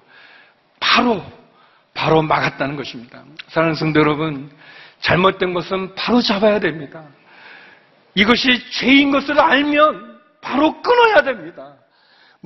바로 0.79 1.25
바로 1.95 2.21
막았다는 2.21 2.77
것입니다. 2.77 3.25
사랑하는 3.49 3.75
성도 3.75 4.01
여러분, 4.01 4.51
잘못된 5.01 5.55
것은 5.55 5.95
바로 5.95 6.21
잡아야 6.21 6.61
됩니다. 6.61 7.03
이것이 8.15 8.71
죄인 8.71 9.11
것을 9.11 9.41
알면 9.41 10.21
바로 10.43 10.83
끊어야 10.83 11.23
됩니다. 11.23 11.73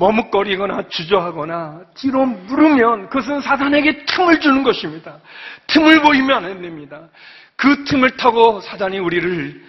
머뭇거리거나 0.01 0.89
주저하거나 0.89 1.83
뒤로 1.95 2.25
물으면 2.25 3.11
그것은 3.11 3.43
사단에게 3.43 4.07
틈을 4.07 4.41
주는 4.41 4.63
것입니다. 4.63 5.21
틈을 5.67 6.01
보이면 6.01 6.45
안 6.45 6.63
됩니다. 6.63 7.03
그 7.55 7.85
틈을 7.85 8.17
타고 8.17 8.61
사단이 8.63 8.99
우리를 8.99 9.63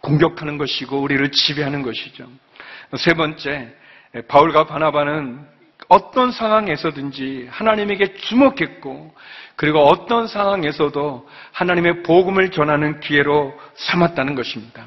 공격하는 0.00 0.58
것이고 0.58 1.00
우리를 1.00 1.30
지배하는 1.30 1.82
것이죠. 1.82 2.26
세 2.96 3.14
번째, 3.14 3.72
바울과 4.26 4.64
바나바는 4.64 5.46
어떤 5.88 6.32
상황에서든지 6.32 7.46
하나님에게 7.48 8.14
주목했고 8.14 9.14
그리고 9.54 9.84
어떤 9.84 10.26
상황에서도 10.26 11.28
하나님의 11.52 12.02
복음을 12.02 12.50
전하는 12.50 12.98
기회로 12.98 13.56
삼았다는 13.74 14.34
것입니다. 14.34 14.84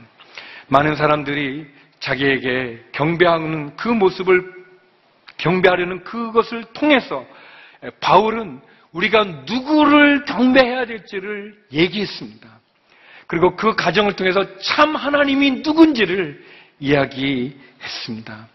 많은 0.67 0.95
사람들이 0.95 1.67
자기에게 2.05 2.83
경배하는 2.91 3.75
그 3.75 3.89
모습을 3.89 4.53
경배하려는 5.37 6.03
그것을 6.03 6.63
통해서 6.73 7.25
바울은 7.99 8.61
우리가 8.91 9.23
누구를 9.45 10.25
경배해야 10.25 10.85
될지를 10.85 11.55
얘기했습니다. 11.73 12.47
그리고 13.27 13.55
그 13.55 13.75
과정을 13.75 14.13
통해서 14.13 14.45
참 14.59 14.95
하나님이 14.95 15.63
누군지를 15.63 16.43
이야기했습니다. 16.79 18.47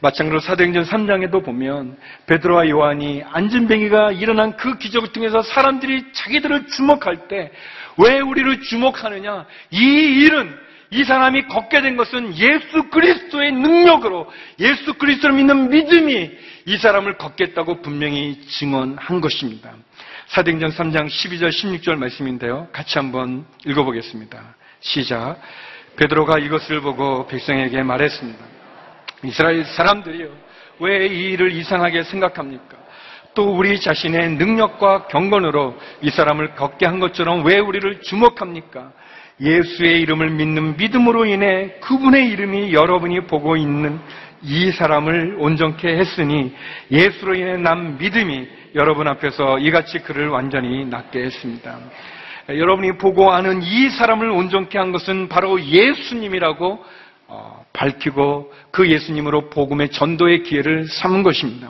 마찬가지로 0.00 0.40
사도행전 0.40 0.84
3장에도 0.84 1.44
보면 1.44 1.96
베드로와 2.26 2.68
요한이 2.68 3.22
안전뱅이가 3.24 4.12
일어난 4.12 4.56
그 4.56 4.76
기적을 4.76 5.12
통해서 5.12 5.42
사람들이 5.42 6.12
자기들을 6.12 6.66
주목할 6.66 7.28
때 7.28 7.52
왜 7.98 8.20
우리를 8.20 8.60
주목하느냐? 8.62 9.46
이 9.70 9.78
일은 9.78 10.65
이 10.90 11.04
사람이 11.04 11.48
걷게 11.48 11.82
된 11.82 11.96
것은 11.96 12.36
예수 12.36 12.88
그리스도의 12.90 13.52
능력으로 13.52 14.30
예수 14.60 14.94
그리스도를 14.94 15.36
믿는 15.36 15.70
믿음이 15.70 16.30
이 16.66 16.76
사람을 16.76 17.18
걷겠다고 17.18 17.82
분명히 17.82 18.40
증언한 18.42 19.20
것입니다. 19.20 19.72
사도행전 20.28 20.70
3장 20.70 21.06
12절 21.06 21.50
16절 21.50 21.96
말씀인데요. 21.96 22.68
같이 22.72 22.98
한번 22.98 23.46
읽어보겠습니다. 23.64 24.54
시작. 24.80 25.40
베드로가 25.96 26.38
이것을 26.38 26.80
보고 26.80 27.26
백성에게 27.26 27.82
말했습니다. 27.82 28.44
이스라엘 29.24 29.64
사람들이요. 29.64 30.46
왜 30.80 31.06
이 31.06 31.32
일을 31.32 31.52
이상하게 31.52 32.02
생각합니까? 32.04 32.76
또 33.34 33.54
우리 33.54 33.78
자신의 33.80 34.30
능력과 34.32 35.08
경건으로 35.08 35.76
이 36.02 36.10
사람을 36.10 36.54
걷게 36.54 36.86
한 36.86 37.00
것처럼 37.00 37.44
왜 37.44 37.58
우리를 37.58 38.00
주목합니까? 38.02 38.92
예수의 39.40 40.00
이름을 40.00 40.30
믿는 40.30 40.76
믿음으로 40.76 41.26
인해 41.26 41.74
그분의 41.80 42.30
이름이 42.30 42.72
여러분이 42.72 43.26
보고 43.26 43.56
있는 43.56 43.98
이 44.42 44.70
사람을 44.70 45.36
온전케 45.38 45.88
했으니 45.88 46.54
예수로 46.90 47.34
인해 47.34 47.56
난 47.56 47.98
믿음이 47.98 48.48
여러분 48.74 49.08
앞에서 49.08 49.58
이같이 49.58 49.98
그를 50.00 50.28
완전히 50.28 50.84
낫게 50.84 51.24
했습니다. 51.24 51.78
여러분이 52.48 52.98
보고 52.98 53.32
아는 53.32 53.62
이 53.62 53.90
사람을 53.90 54.30
온전케 54.30 54.78
한 54.78 54.92
것은 54.92 55.28
바로 55.28 55.60
예수님이라고 55.60 56.66
어, 56.66 56.84
밝히고 57.72 58.52
그 58.70 58.88
예수님으로 58.88 59.50
복음의 59.50 59.90
전도의 59.90 60.44
기회를 60.44 60.86
삼은 60.88 61.22
것입니다. 61.22 61.68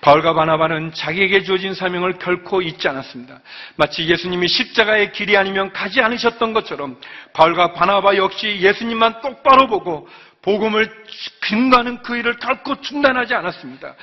바울과 0.00 0.34
바나바는 0.34 0.92
자기에게 0.92 1.42
주어진 1.42 1.74
사명을 1.74 2.18
결코 2.18 2.62
잊지 2.62 2.88
않았습니다. 2.88 3.40
마치 3.76 4.06
예수님이 4.06 4.48
십자가의 4.48 5.12
길이 5.12 5.36
아니면 5.36 5.72
가지 5.72 6.00
않으셨던 6.00 6.52
것처럼 6.52 6.98
바울과 7.32 7.72
바나바 7.72 8.16
역시 8.16 8.58
예수님만 8.60 9.20
똑바로 9.20 9.66
보고 9.66 10.08
복음을 10.42 10.88
증가하는 11.48 12.02
그 12.02 12.16
일을 12.16 12.36
결코 12.36 12.80
중단하지 12.80 13.34
않았습니다. 13.34 13.94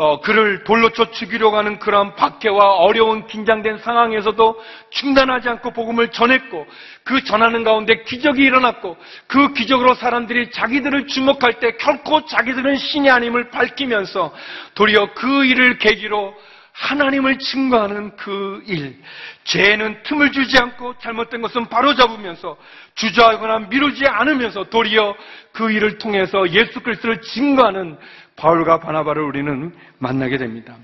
어, 0.00 0.20
그를 0.20 0.62
돌로 0.62 0.90
쳐 0.90 1.10
죽이려고 1.10 1.56
하는 1.56 1.80
그러한 1.80 2.14
박해와 2.14 2.76
어려운 2.76 3.26
긴장된 3.26 3.78
상황에서도 3.78 4.62
중단하지 4.90 5.48
않고 5.48 5.72
복음을 5.72 6.12
전했고 6.12 6.68
그 7.02 7.24
전하는 7.24 7.64
가운데 7.64 8.04
기적이 8.04 8.44
일어났고 8.44 8.96
그 9.26 9.52
기적으로 9.54 9.96
사람들이 9.96 10.52
자기들을 10.52 11.08
주목할 11.08 11.58
때 11.58 11.76
결코 11.78 12.24
자기들은 12.26 12.76
신이 12.76 13.10
아님을 13.10 13.50
밝히면서 13.50 14.32
도리어 14.74 15.14
그 15.14 15.44
일을 15.44 15.78
계기로 15.78 16.32
하나님을 16.74 17.40
증거하는 17.40 18.14
그 18.14 18.62
일, 18.66 19.02
죄는 19.42 20.04
틈을 20.04 20.30
주지 20.30 20.58
않고 20.58 20.94
잘못된 21.00 21.42
것은 21.42 21.66
바로잡으면서 21.66 22.56
주저하거나 22.94 23.68
미루지 23.68 24.06
않으면서 24.06 24.62
도리어 24.62 25.16
그 25.50 25.72
일을 25.72 25.98
통해서 25.98 26.48
예수 26.50 26.78
그리스도를 26.78 27.20
증거하는 27.20 27.98
바울과 28.38 28.78
바나바를 28.78 29.22
우리는 29.22 29.74
만나게 29.98 30.38
됩니다. 30.38 30.76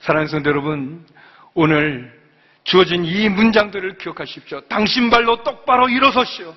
사랑하는 0.00 0.28
성도 0.28 0.50
여러분, 0.50 1.04
오늘 1.54 2.18
주어진 2.62 3.04
이 3.04 3.28
문장들을 3.28 3.98
기억하십시오. 3.98 4.60
당신 4.62 5.10
발로 5.10 5.42
똑바로 5.42 5.88
일어서시오. 5.88 6.54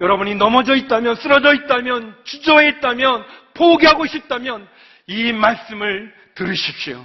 여러분이 0.00 0.36
넘어져 0.36 0.76
있다면, 0.76 1.16
쓰러져 1.16 1.52
있다면, 1.54 2.14
주저해 2.22 2.68
있다면, 2.68 3.24
포기하고 3.54 4.06
싶다면 4.06 4.68
이 5.08 5.32
말씀을 5.32 6.14
들으십시오. 6.36 7.04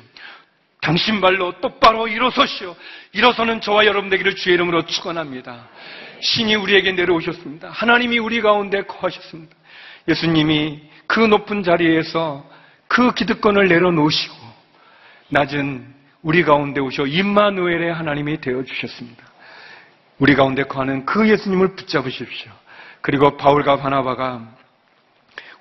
당신 0.79 1.19
발로 1.19 1.59
똑바로 1.61 2.07
일어서시오. 2.07 2.75
일어서는 3.13 3.61
저와 3.61 3.85
여러분 3.85 4.09
되기를 4.09 4.35
주의 4.35 4.53
이름으로 4.53 4.85
축원합니다. 4.85 5.67
신이 6.19 6.55
우리에게 6.55 6.91
내려오셨습니다. 6.91 7.69
하나님이 7.69 8.19
우리 8.19 8.41
가운데 8.41 8.83
거하셨습니다. 8.83 9.55
예수님이 10.07 10.81
그 11.07 11.21
높은 11.21 11.63
자리에서 11.63 12.52
그 12.93 13.11
기득권을 13.11 13.69
내려놓으시고 13.69 14.35
낮은 15.29 15.83
우리 16.21 16.43
가운데 16.43 16.79
오셔 16.79 17.07
임마누엘의 17.07 17.91
하나님이 17.91 18.39
되어 18.39 18.63
주셨습니다. 18.63 19.23
우리 20.19 20.35
가운데 20.35 20.61
거하는 20.61 21.03
그 21.03 21.27
예수님을 21.27 21.75
붙잡으십시오. 21.75 22.51
그리고 23.01 23.35
바울과 23.35 23.77
바나바가 23.77 24.47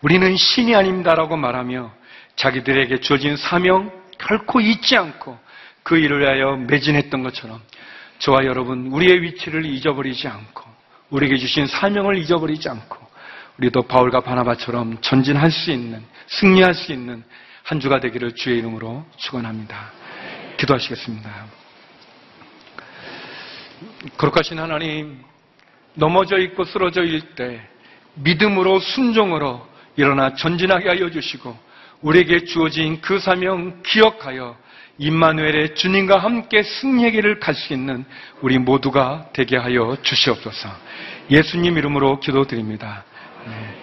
우리는 0.02 0.36
신이 0.36 0.76
아닙니다라고 0.76 1.38
말하며 1.38 1.90
자기들에게 2.36 3.00
주어진 3.00 3.38
사명 3.38 3.90
결코 4.18 4.60
잊지 4.60 4.98
않고 4.98 5.38
그 5.84 5.96
일을 5.96 6.20
위하여 6.20 6.56
매진했던 6.56 7.22
것처럼 7.22 7.62
저와 8.18 8.44
여러분 8.44 8.88
우리의 8.88 9.22
위치를 9.22 9.64
잊어버리지 9.64 10.28
않고 10.28 10.64
우리에게 11.08 11.38
주신 11.38 11.66
사명을 11.66 12.18
잊어버리지 12.18 12.68
않고 12.68 12.98
우리도 13.58 13.82
바울과 13.82 14.20
바나바처럼 14.20 14.98
전진할 15.00 15.50
수 15.50 15.70
있는 15.70 16.04
승리할 16.40 16.74
수 16.74 16.92
있는 16.92 17.22
한 17.62 17.80
주가 17.80 18.00
되기를 18.00 18.34
주의 18.34 18.58
이름으로 18.58 19.04
축원합니다. 19.16 19.92
기도하시겠습니다. 20.56 21.46
거룩하신 24.16 24.58
하나님 24.58 25.22
넘어져 25.94 26.38
있고 26.38 26.64
쓰러져 26.64 27.02
있을 27.04 27.20
때 27.34 27.60
믿음으로 28.14 28.80
순종으로 28.80 29.66
일어나 29.96 30.34
전진하게 30.34 30.88
하여 30.88 31.10
주시고 31.10 31.56
우리에게 32.00 32.44
주어진 32.44 33.00
그 33.00 33.18
사명 33.18 33.82
기억하여 33.82 34.56
임마누엘의 34.98 35.74
주님과 35.74 36.18
함께 36.18 36.62
승리의 36.62 37.12
길을 37.12 37.40
갈 37.40 37.54
수 37.54 37.72
있는 37.72 38.04
우리 38.40 38.58
모두가 38.58 39.28
되게 39.32 39.56
하여 39.56 39.96
주시옵소서. 40.02 40.68
예수님 41.30 41.78
이름으로 41.78 42.20
기도드립니다. 42.20 43.04
네. 43.46 43.82